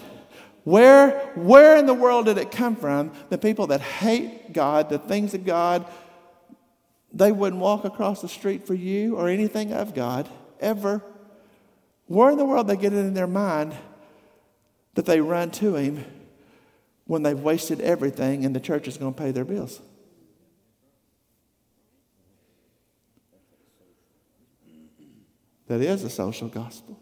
[0.63, 3.11] Where, where in the world did it come from?
[3.29, 5.85] The people that hate God, the things of God,
[7.13, 10.27] they wouldn't walk across the street for you or anything of God
[10.59, 11.03] ever.
[12.07, 13.75] Where in the world they get it in their mind
[14.95, 16.03] that they run to him
[17.05, 19.81] when they've wasted everything and the church is going to pay their bills.
[25.67, 26.99] That is a social gospel.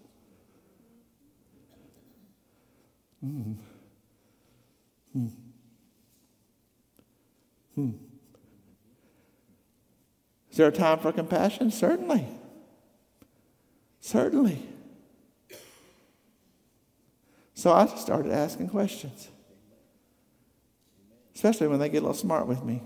[3.24, 3.56] Mm.
[5.14, 5.28] Hmm.
[7.76, 7.92] Hmm.
[10.52, 11.72] Is there a time for compassion?
[11.72, 12.28] Certainly.
[14.00, 14.62] Certainly.
[17.54, 19.30] So I started asking questions,
[21.34, 22.84] especially when they get a little smart with me.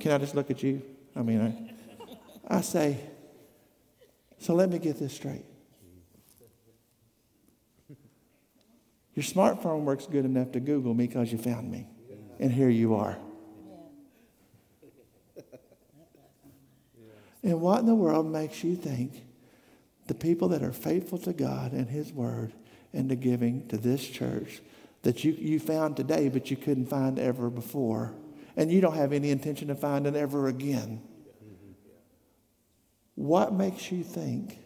[0.00, 0.82] Can I just look at you?
[1.16, 1.40] I mean,
[2.48, 2.98] I, I say,
[4.38, 5.44] so let me get this straight.
[9.14, 11.88] Your smartphone works good enough to Google me because you found me.
[12.38, 13.18] And here you are.
[17.42, 19.24] And what in the world makes you think
[20.06, 22.52] the people that are faithful to God and His Word
[22.92, 24.60] and to giving to this church
[25.02, 28.14] that you, you found today but you couldn't find ever before,
[28.58, 31.00] and you don't have any intention of finding ever again?
[33.14, 34.58] What makes you think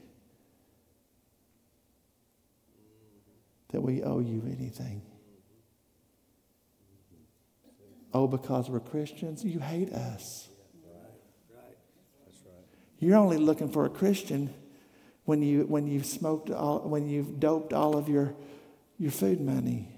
[3.69, 5.03] that we owe you anything?
[8.15, 9.45] Oh, because we're Christians?
[9.45, 10.49] You hate us.
[12.99, 14.55] You're only looking for a Christian
[15.25, 18.35] when, you, when you've smoked, all, when you've doped all of your,
[18.99, 19.89] your food money.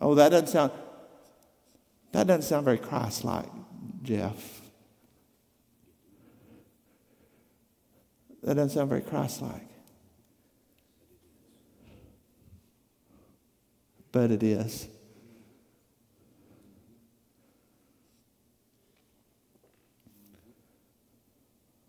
[0.00, 0.72] Oh, that doesn't sound,
[2.12, 3.50] that doesn't sound very Christ-like,
[4.02, 4.60] Jeff.
[8.42, 9.68] That doesn't sound very Christ-like.
[14.12, 14.88] But it is.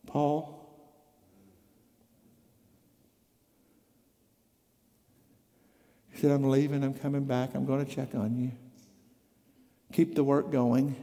[0.08, 0.56] Paul?
[6.12, 8.52] He said, I'm leaving, I'm coming back, I'm going to check on you.
[9.94, 10.96] Keep the work going.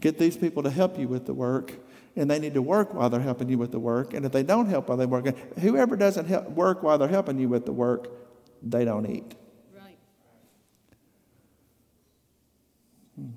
[0.00, 1.72] Get these people to help you with the work,
[2.16, 4.14] and they need to work while they're helping you with the work.
[4.14, 7.38] And if they don't help while they're working, whoever doesn't help work while they're helping
[7.38, 8.08] you with the work,
[8.62, 9.34] they don't eat.
[9.74, 9.98] Right.
[13.16, 13.30] Hmm.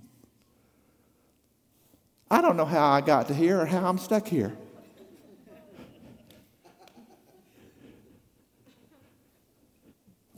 [2.32, 4.58] I don't know how I got to here or how I'm stuck here.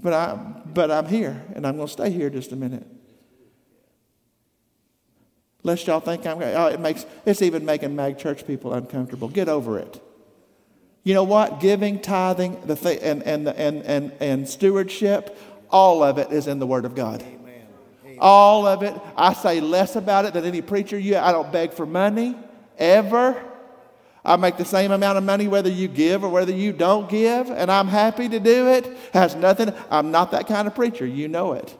[0.05, 0.35] But, I,
[0.71, 2.85] but I'm here, and I'm going to stay here just a minute.
[5.63, 9.29] Lest y'all think I'm, oh, it makes, it's even making mag church people uncomfortable.
[9.29, 9.99] Get over it.
[11.03, 11.59] You know what?
[11.59, 15.35] Giving, tithing, the th- and, and, and, and, and stewardship,
[15.71, 17.25] all of it is in the Word of God.
[18.19, 18.93] All of it.
[19.17, 20.99] I say less about it than any preacher.
[20.99, 22.35] You, I don't beg for money
[22.77, 23.43] ever.
[24.25, 27.51] I make the same amount of money whether you give or whether you don't give,
[27.51, 28.97] and I'm happy to do it.
[29.13, 29.71] Has nothing.
[29.91, 31.05] I'm not that kind of preacher.
[31.05, 31.77] You know it.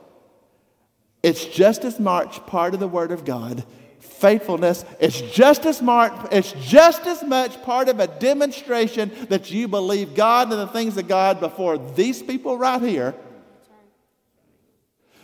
[1.23, 3.65] It's just as much part of the Word of God.
[3.99, 9.67] Faithfulness is just as much, it's just as much part of a demonstration that you
[9.67, 13.15] believe God and the things of God before these people right here.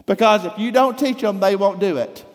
[0.08, 2.26] Because if you don't teach them, they won't do it.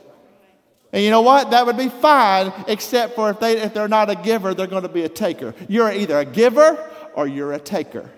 [0.92, 1.50] And you know what?
[1.50, 4.84] That would be fine, except for if, they, if they're not a giver, they're going
[4.84, 5.54] to be a taker.
[5.68, 8.10] You're either a giver or you're a taker.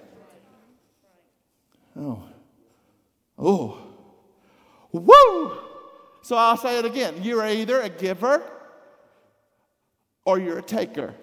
[1.99, 2.23] Oh.
[3.39, 3.79] Oh.
[4.93, 5.59] Woo!
[6.23, 7.23] So I'll say it again.
[7.23, 8.43] You're either a giver
[10.25, 11.15] or you're a taker.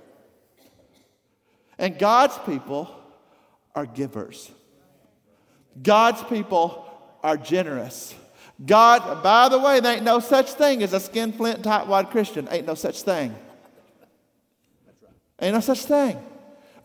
[1.78, 2.90] And God's people
[3.76, 4.52] are givers.
[5.82, 6.88] God's people
[7.22, 8.16] are generous.
[8.64, 12.48] God, by the way, there ain't no such thing as a skin flint, tightwad Christian.
[12.50, 13.36] Ain't no such thing.
[15.42, 16.18] Ain't no such thing.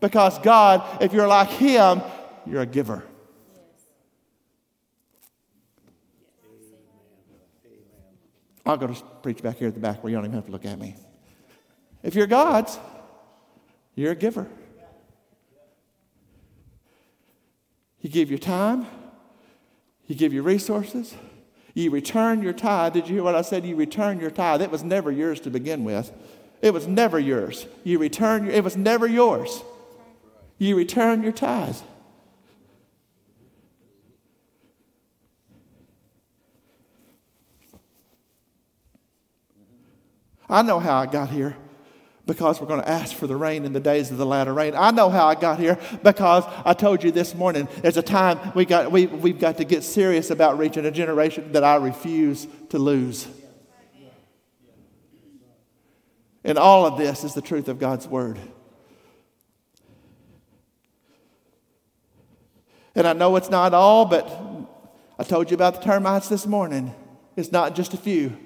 [0.01, 2.01] Because God, if you're like Him,
[2.45, 3.03] you're a giver.
[8.65, 10.51] I'll go to preach back here at the back where you don't even have to
[10.51, 10.95] look at me.
[12.03, 12.77] If you're God's,
[13.95, 14.47] you're a giver.
[18.01, 18.87] You give your time,
[20.07, 21.13] you give your resources,
[21.73, 22.93] you return your tithe.
[22.93, 23.65] Did you hear what I said?
[23.65, 24.61] You return your tithe.
[24.61, 26.11] It was never yours to begin with.
[26.61, 27.65] It was never yours.
[27.83, 29.63] You return your, it was never yours.
[30.57, 31.77] You return your tithe.
[40.49, 41.55] I know how I got here
[42.25, 44.73] because we're going to ask for the rain in the days of the latter rain.
[44.75, 48.39] I know how I got here because I told you this morning there's a time
[48.53, 52.47] we got, we, we've got to get serious about reaching a generation that I refuse
[52.69, 53.27] to lose.
[56.43, 58.39] And all of this is the truth of God's word.
[62.95, 64.29] And I know it's not all, but
[65.17, 66.93] I told you about the termites this morning.
[67.35, 68.37] It's not just a few.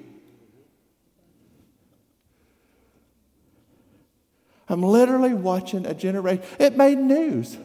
[4.68, 6.44] I'm literally watching a generation.
[6.60, 7.58] It made news.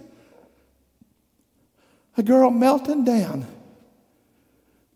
[2.16, 3.46] A girl melting down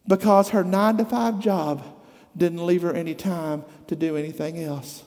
[0.06, 1.82] because her nine to five job
[2.36, 5.04] didn't leave her any time to do anything else.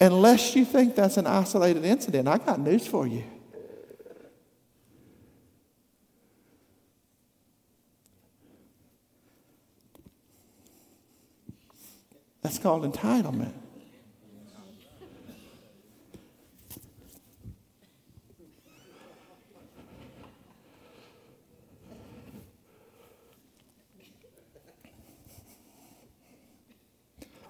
[0.00, 3.24] Unless you think that's an isolated incident, I got news for you.
[12.48, 13.52] That's called entitlement.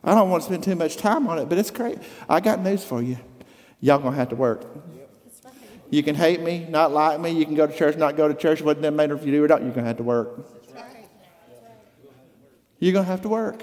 [0.02, 1.98] I don't want to spend too much time on it, but it's great.
[2.28, 3.18] I got news for you.
[3.80, 4.64] Y'all gonna have to work.
[5.90, 7.30] You can hate me, not like me.
[7.30, 8.60] You can go to church, not go to church.
[8.62, 9.62] What doesn't matter if you do or not.
[9.62, 10.44] You're gonna have to work.
[12.80, 13.62] You're gonna have to work.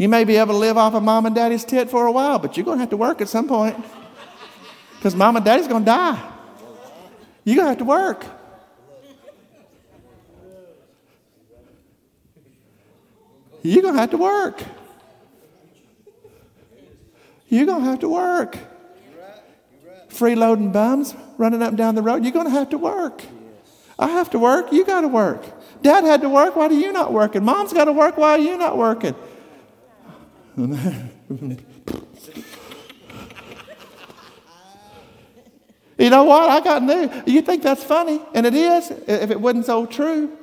[0.00, 2.38] You may be able to live off of mom and daddy's tit for a while,
[2.38, 3.76] but you're going to have to work at some point
[4.96, 6.32] because mom and daddy's going to die.
[7.44, 8.24] You're going to have to work.
[13.62, 14.62] You're going to have to work.
[17.50, 18.56] You're going to have to work.
[20.08, 23.22] Freeloading bums running up and down the road, you're going to have to work.
[23.98, 24.72] I have to work.
[24.72, 25.44] You got to work.
[25.82, 26.56] Dad had to work.
[26.56, 27.44] Why are you not working?
[27.44, 28.16] Mom's got to work.
[28.16, 29.14] Why are you not working?
[35.98, 36.50] You know what?
[36.50, 37.10] I got new.
[37.26, 40.36] You think that's funny, and it is if it wasn't so true.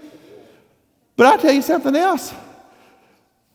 [1.15, 2.33] But I tell you something else.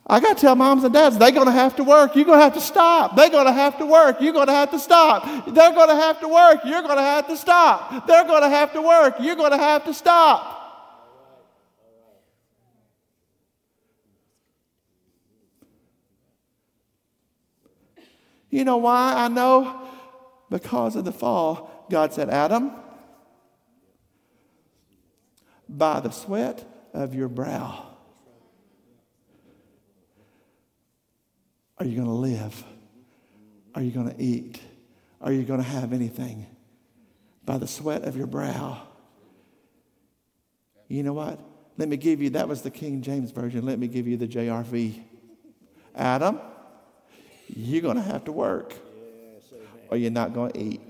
[0.06, 2.16] I got to tell moms and dads, they're going to have to work.
[2.16, 3.14] You're going to have to stop.
[3.16, 4.20] They're going to have to work.
[4.20, 5.24] You're going to have to stop.
[5.46, 6.60] They're going to have to work.
[6.64, 8.06] You're going to have to stop.
[8.06, 9.14] They're going to have to work.
[9.20, 10.61] You're going to have to stop.
[18.52, 19.88] You know why I know?
[20.50, 21.86] Because of the fall.
[21.90, 22.70] God said, Adam,
[25.66, 27.86] by the sweat of your brow,
[31.78, 32.62] are you going to live?
[33.74, 34.60] Are you going to eat?
[35.22, 36.46] Are you going to have anything?
[37.46, 38.82] By the sweat of your brow.
[40.88, 41.40] You know what?
[41.78, 43.64] Let me give you, that was the King James Version.
[43.64, 45.00] Let me give you the JRV.
[45.94, 46.38] Adam,
[47.54, 48.74] you're going to have to work
[49.88, 50.80] or you're not going to eat.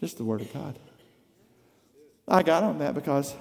[0.00, 0.78] Just the Word of God.
[2.28, 3.34] I got on that because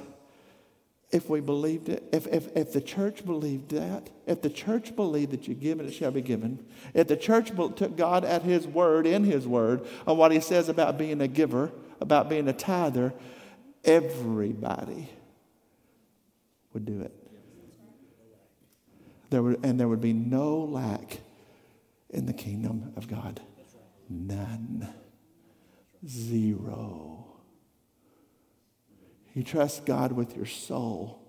[1.11, 5.31] if we believed it, if, if, if the church believed that, if the church believed
[5.31, 8.67] that you give and it shall be given, if the church took God at His
[8.67, 12.53] word, in His word, on what He says about being a giver, about being a
[12.53, 13.13] tither,
[13.87, 15.09] everybody
[16.73, 17.13] would do it.
[19.29, 21.19] There would, and there would be no lack
[22.09, 23.41] in the kingdom of God.
[24.09, 24.87] None.
[26.07, 27.25] Zero.
[29.33, 31.21] You trust God with your soul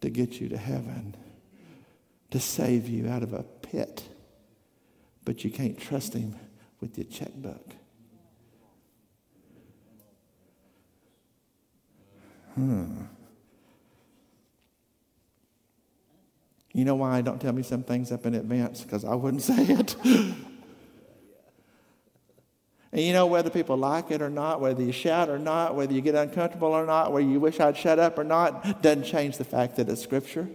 [0.00, 1.14] to get you to heaven,
[2.30, 4.02] to save you out of a pit,
[5.24, 6.36] but you can't trust Him
[6.80, 7.76] with your checkbook.
[12.54, 13.02] Hmm.
[16.72, 18.82] You know why I don't tell me some things up in advance?
[18.82, 19.96] Because I wouldn't say it.
[22.92, 25.94] And you know, whether people like it or not, whether you shout or not, whether
[25.94, 29.38] you get uncomfortable or not, whether you wish I'd shut up or not, doesn't change
[29.38, 30.46] the fact that it's Scripture,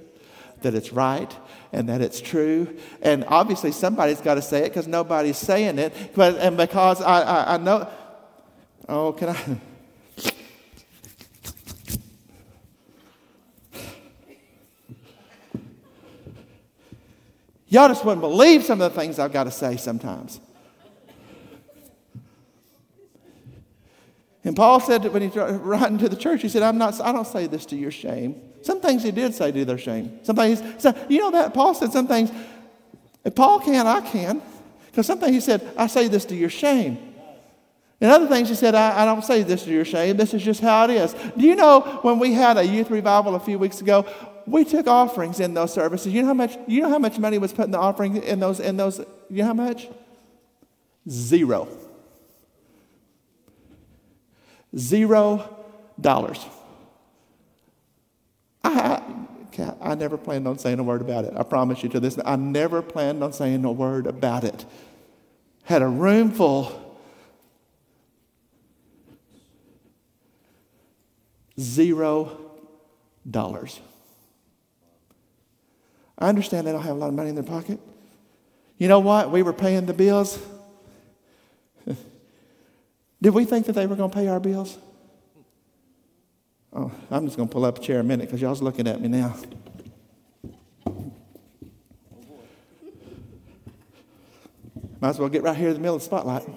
[0.61, 1.35] that it's right,
[1.73, 2.77] and that it's true.
[3.01, 5.93] And obviously, somebody's got to say it because nobody's saying it.
[6.13, 7.89] But, and because I, I, I know,
[8.87, 9.57] oh, can I?
[17.69, 20.39] Y'all just wouldn't believe some of the things I've got to say sometimes.
[24.43, 27.11] And Paul said that when he's writing to the church, he said, I'm not, I
[27.11, 28.41] don't say this to your shame.
[28.61, 30.19] Some things he did say to their shame.
[30.23, 31.53] Some things, so, you know that?
[31.53, 32.31] Paul said some things,
[33.25, 34.41] if Paul can, I can.
[34.85, 36.97] Because some things he said, I say this to your shame.
[37.99, 40.17] And other things he said, I, I, don't say this to your shame.
[40.17, 41.13] This is just how it is.
[41.35, 44.05] Do you know when we had a youth revival a few weeks ago,
[44.47, 46.13] we took offerings in those services.
[46.13, 48.39] You know how much, you know how much money was put in the offering in
[48.39, 49.87] those, in those, you know how much?
[51.09, 51.67] Zero.
[54.75, 55.57] Zero
[55.99, 56.45] dollars.
[58.63, 59.01] I,
[59.57, 61.33] I, I never planned on saying a word about it.
[61.35, 62.17] I promise you to this.
[62.25, 64.65] I never planned on saying a word about it.
[65.63, 66.83] Had a room full.
[71.59, 72.39] Zero
[73.29, 73.79] dollars.
[76.17, 77.79] I understand they don't have a lot of money in their pocket.
[78.77, 79.31] You know what?
[79.31, 80.39] We were paying the bills.
[83.21, 84.77] Did we think that they were going to pay our bills?
[86.73, 89.01] Oh, I'm just going to pull up a chair a minute because y'all's looking at
[89.01, 89.35] me now.
[94.99, 96.47] Might as well get right here in the middle of the spotlight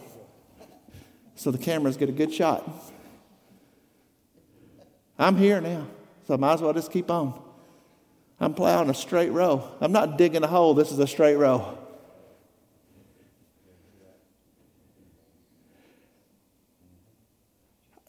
[1.37, 2.69] so the cameras get a good shot.
[5.19, 5.87] I'm here now,
[6.27, 7.50] so I might as well just keep on.
[8.41, 9.69] I'm plowing a straight row.
[9.81, 11.77] I'm not digging a hole, this is a straight row.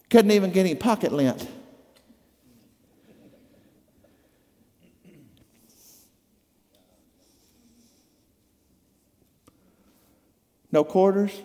[0.09, 1.47] Couldn't even get any pocket lint.
[10.71, 11.41] No quarters,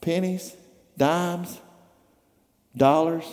[0.00, 0.56] pennies,
[0.96, 1.60] dimes,
[2.74, 3.24] dollars.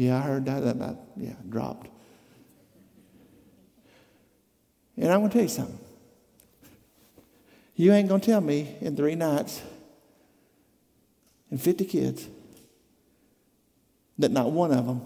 [0.00, 0.78] Yeah, I heard that.
[0.78, 1.90] That, yeah, dropped.
[4.96, 5.78] And I'm going to tell you something.
[7.76, 9.60] You ain't going to tell me in three nights
[11.50, 12.26] and 50 kids
[14.18, 15.02] that not one of them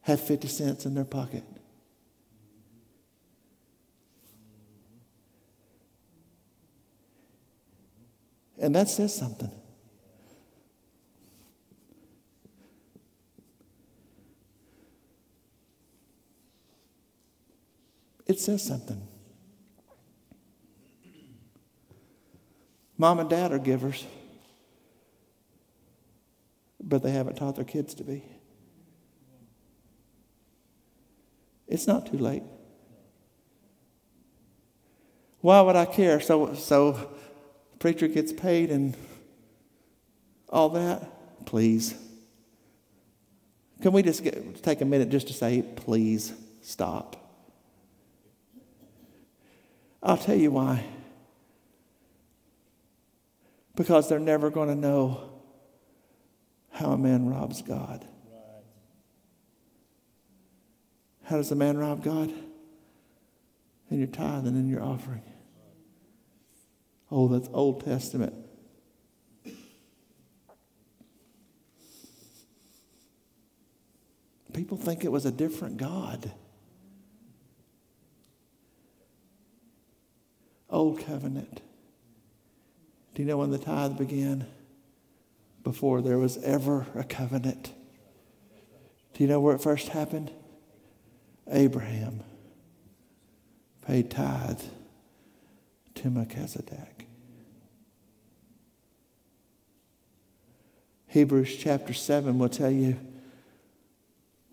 [0.00, 1.44] have 50 cents in their pocket.
[8.58, 9.50] And that says something.
[18.26, 19.06] It says something.
[22.96, 24.04] Mom and dad are givers,
[26.80, 28.22] but they haven't taught their kids to be.
[31.66, 32.44] It's not too late.
[35.40, 36.20] Why would I care?
[36.20, 37.10] So, so
[37.78, 38.96] preacher gets paid and
[40.48, 41.44] all that?
[41.46, 41.94] Please.
[43.82, 47.23] Can we just get, take a minute just to say, please stop?
[50.04, 50.84] I'll tell you why.
[53.74, 55.30] Because they're never going to know
[56.70, 58.06] how a man robs God.
[61.24, 62.30] How does a man rob God?
[63.90, 65.22] In your tithe and in your offering.
[67.10, 68.34] Oh, that's Old Testament.
[74.52, 76.30] People think it was a different God.
[80.74, 81.60] Old covenant.
[83.14, 84.48] Do you know when the tithe began?
[85.62, 87.72] Before there was ever a covenant.
[89.12, 90.32] Do you know where it first happened?
[91.48, 92.24] Abraham
[93.86, 94.62] paid tithe
[95.94, 97.06] to Melchizedek.
[101.06, 102.98] Hebrews chapter 7 will tell you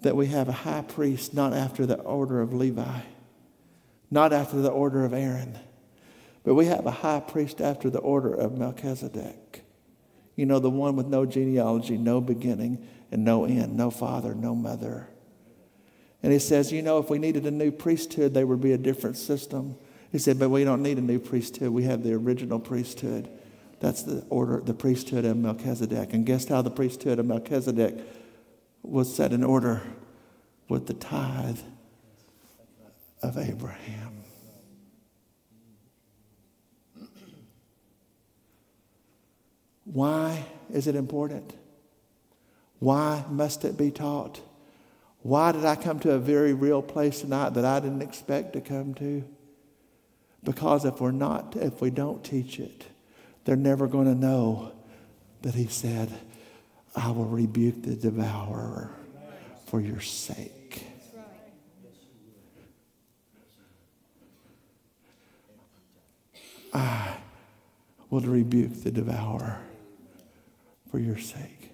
[0.02, 3.00] that we have a high priest not after the order of Levi,
[4.12, 5.58] not after the order of Aaron,
[6.44, 9.64] but we have a high priest after the order of Melchizedek.
[10.36, 14.56] You know, the one with no genealogy, no beginning, and no end, no father, no
[14.56, 15.08] mother.
[16.24, 18.78] And he says, you know, if we needed a new priesthood, there would be a
[18.78, 19.76] different system.
[20.12, 21.70] He said, but we don't need a new priesthood.
[21.70, 23.30] We have the original priesthood.
[23.80, 26.14] That's the order, the priesthood of Melchizedek.
[26.14, 27.98] And guess how the priesthood of Melchizedek
[28.84, 29.82] was set in order
[30.70, 31.60] with the tithe
[33.24, 34.21] of Abraham.
[39.94, 41.54] Why is it important?
[42.80, 44.40] Why must it be taught?
[45.22, 48.62] Why did I come to a very real place tonight that I didn't expect to
[48.62, 49.24] come to?
[50.44, 52.86] Because if we're not, if we don't teach it,
[53.44, 54.72] they're never going to know
[55.42, 56.10] that he said,
[56.96, 58.92] I will rebuke the devourer
[59.66, 60.86] for your sake.
[66.74, 67.18] I
[68.10, 69.62] will rebuke the devourer
[70.92, 71.72] for your sake.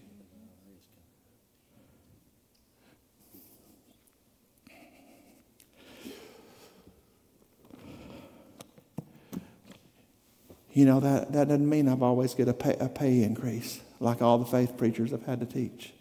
[10.71, 14.21] You know, that, that doesn't mean I've always get a pay, a pay increase like
[14.21, 15.91] all the faith preachers have had to teach.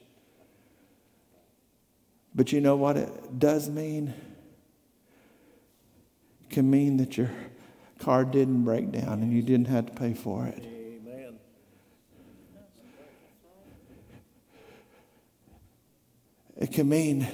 [2.35, 4.13] But you know what it does mean?
[6.43, 7.31] It can mean that your
[7.99, 10.76] car didn't break down and you didn't have to pay for it.
[16.67, 17.29] It can mean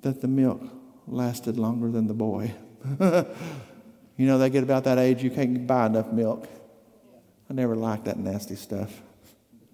[0.00, 0.60] that the milk
[1.06, 2.52] lasted longer than the boy.
[4.18, 6.48] You know, they get about that age, you can't buy enough milk.
[7.50, 9.02] I never liked that nasty stuff,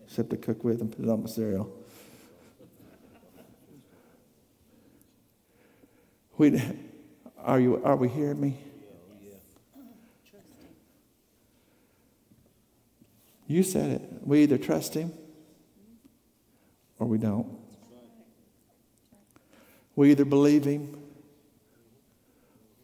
[0.04, 1.72] except to cook with and put it on my cereal.
[6.38, 6.60] We,
[7.38, 8.58] are, you, are we hearing me?
[13.46, 14.02] You said it.
[14.26, 15.12] We either trust him
[17.02, 17.48] or we don't.
[19.96, 20.96] We either believe him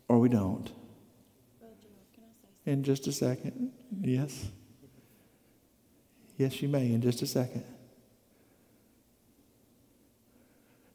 [0.09, 0.69] or we don't
[2.67, 3.71] in just a second.
[4.01, 4.49] Yes.
[6.37, 7.65] Yes, you may in just a second.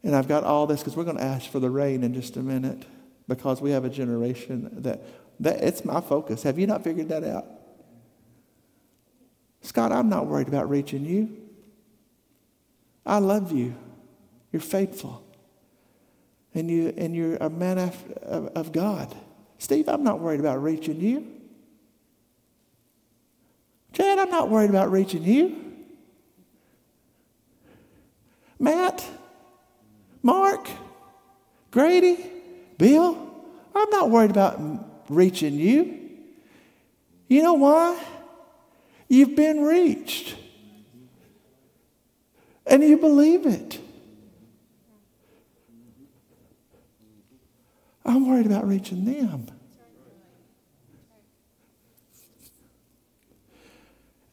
[0.04, 2.36] And I've got all this because we're going to ask for the rain in just
[2.36, 2.86] a minute
[3.30, 5.02] because we have a generation that,
[5.40, 6.44] that it's my focus.
[6.44, 7.46] Have you not figured that out?
[9.62, 11.43] Scott, I'm not worried about reaching you.
[13.06, 13.76] I love you.
[14.52, 15.24] You're faithful.
[16.54, 18.04] And, you, and you're a man of,
[18.56, 19.14] of God.
[19.58, 21.28] Steve, I'm not worried about reaching you.
[23.94, 25.74] Chad, I'm not worried about reaching you.
[28.60, 29.06] Matt,
[30.22, 30.68] Mark,
[31.72, 32.18] Grady,
[32.78, 33.18] Bill,
[33.76, 34.60] I'm not worried about
[35.10, 36.00] reaching you.
[37.28, 38.02] You know why?
[39.08, 40.36] You've been reached.
[42.66, 43.80] And you believe it.
[48.06, 49.48] I'm worried about reaching them.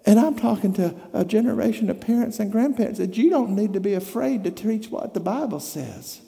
[0.07, 3.81] And I'm talking to a generation of parents and grandparents that you don't need to
[3.81, 6.21] be afraid to teach what the Bible says.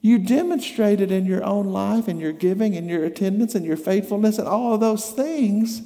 [0.00, 3.76] You demonstrate it in your own life, in your giving, in your attendance, and your
[3.76, 5.82] faithfulness, and all of those things.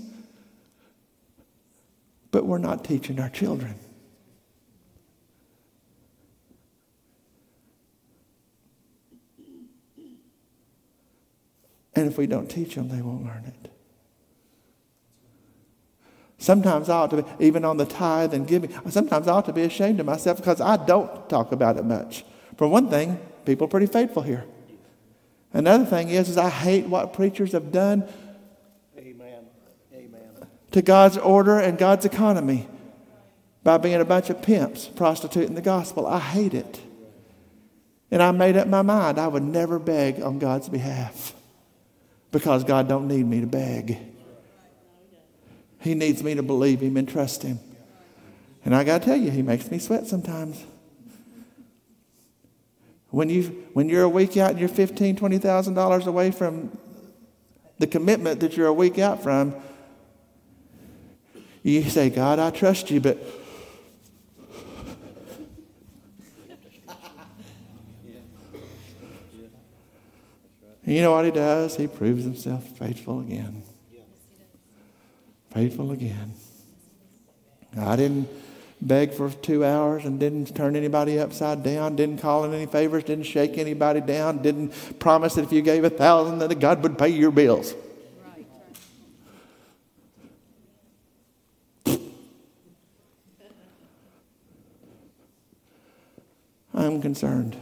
[2.30, 3.74] But we're not teaching our children.
[11.94, 13.70] And if we don't teach them, they won't learn it.
[16.38, 19.52] Sometimes I ought to be, even on the tithe and giving, sometimes I ought to
[19.52, 22.24] be ashamed of myself because I don't talk about it much.
[22.56, 24.44] For one thing, people are pretty faithful here.
[25.52, 28.08] Another thing is, is I hate what preachers have done
[28.98, 29.44] Amen.
[29.94, 30.20] Amen.
[30.72, 32.66] to God's order and God's economy
[33.62, 36.06] by being a bunch of pimps prostituting the gospel.
[36.06, 36.80] I hate it.
[38.10, 41.34] And I made up my mind I would never beg on God's behalf
[42.32, 43.98] because God don't need me to beg.
[45.80, 47.60] He needs me to believe him and trust him.
[48.64, 50.64] And I got to tell you, he makes me sweat sometimes.
[53.10, 53.42] When, you,
[53.74, 56.76] when you're a week out and you're $15,000, $20,000 away from
[57.78, 59.54] the commitment that you're a week out from,
[61.62, 63.18] you say, God, I trust you, but
[70.84, 71.76] you know what he does?
[71.76, 73.62] He proves himself faithful again.
[75.50, 76.34] Faithful again.
[77.78, 78.28] I didn't
[78.80, 83.04] beg for two hours and didn't turn anybody upside down, didn't call in any favors,
[83.04, 86.98] didn't shake anybody down, didn't promise that if you gave a thousand that God would
[86.98, 87.74] pay your bills.
[96.74, 97.56] I'm concerned.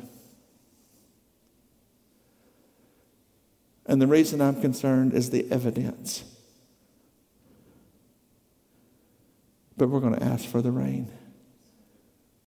[3.91, 6.23] And the reason I'm concerned is the evidence.
[9.77, 11.11] But we're going to ask for the rain.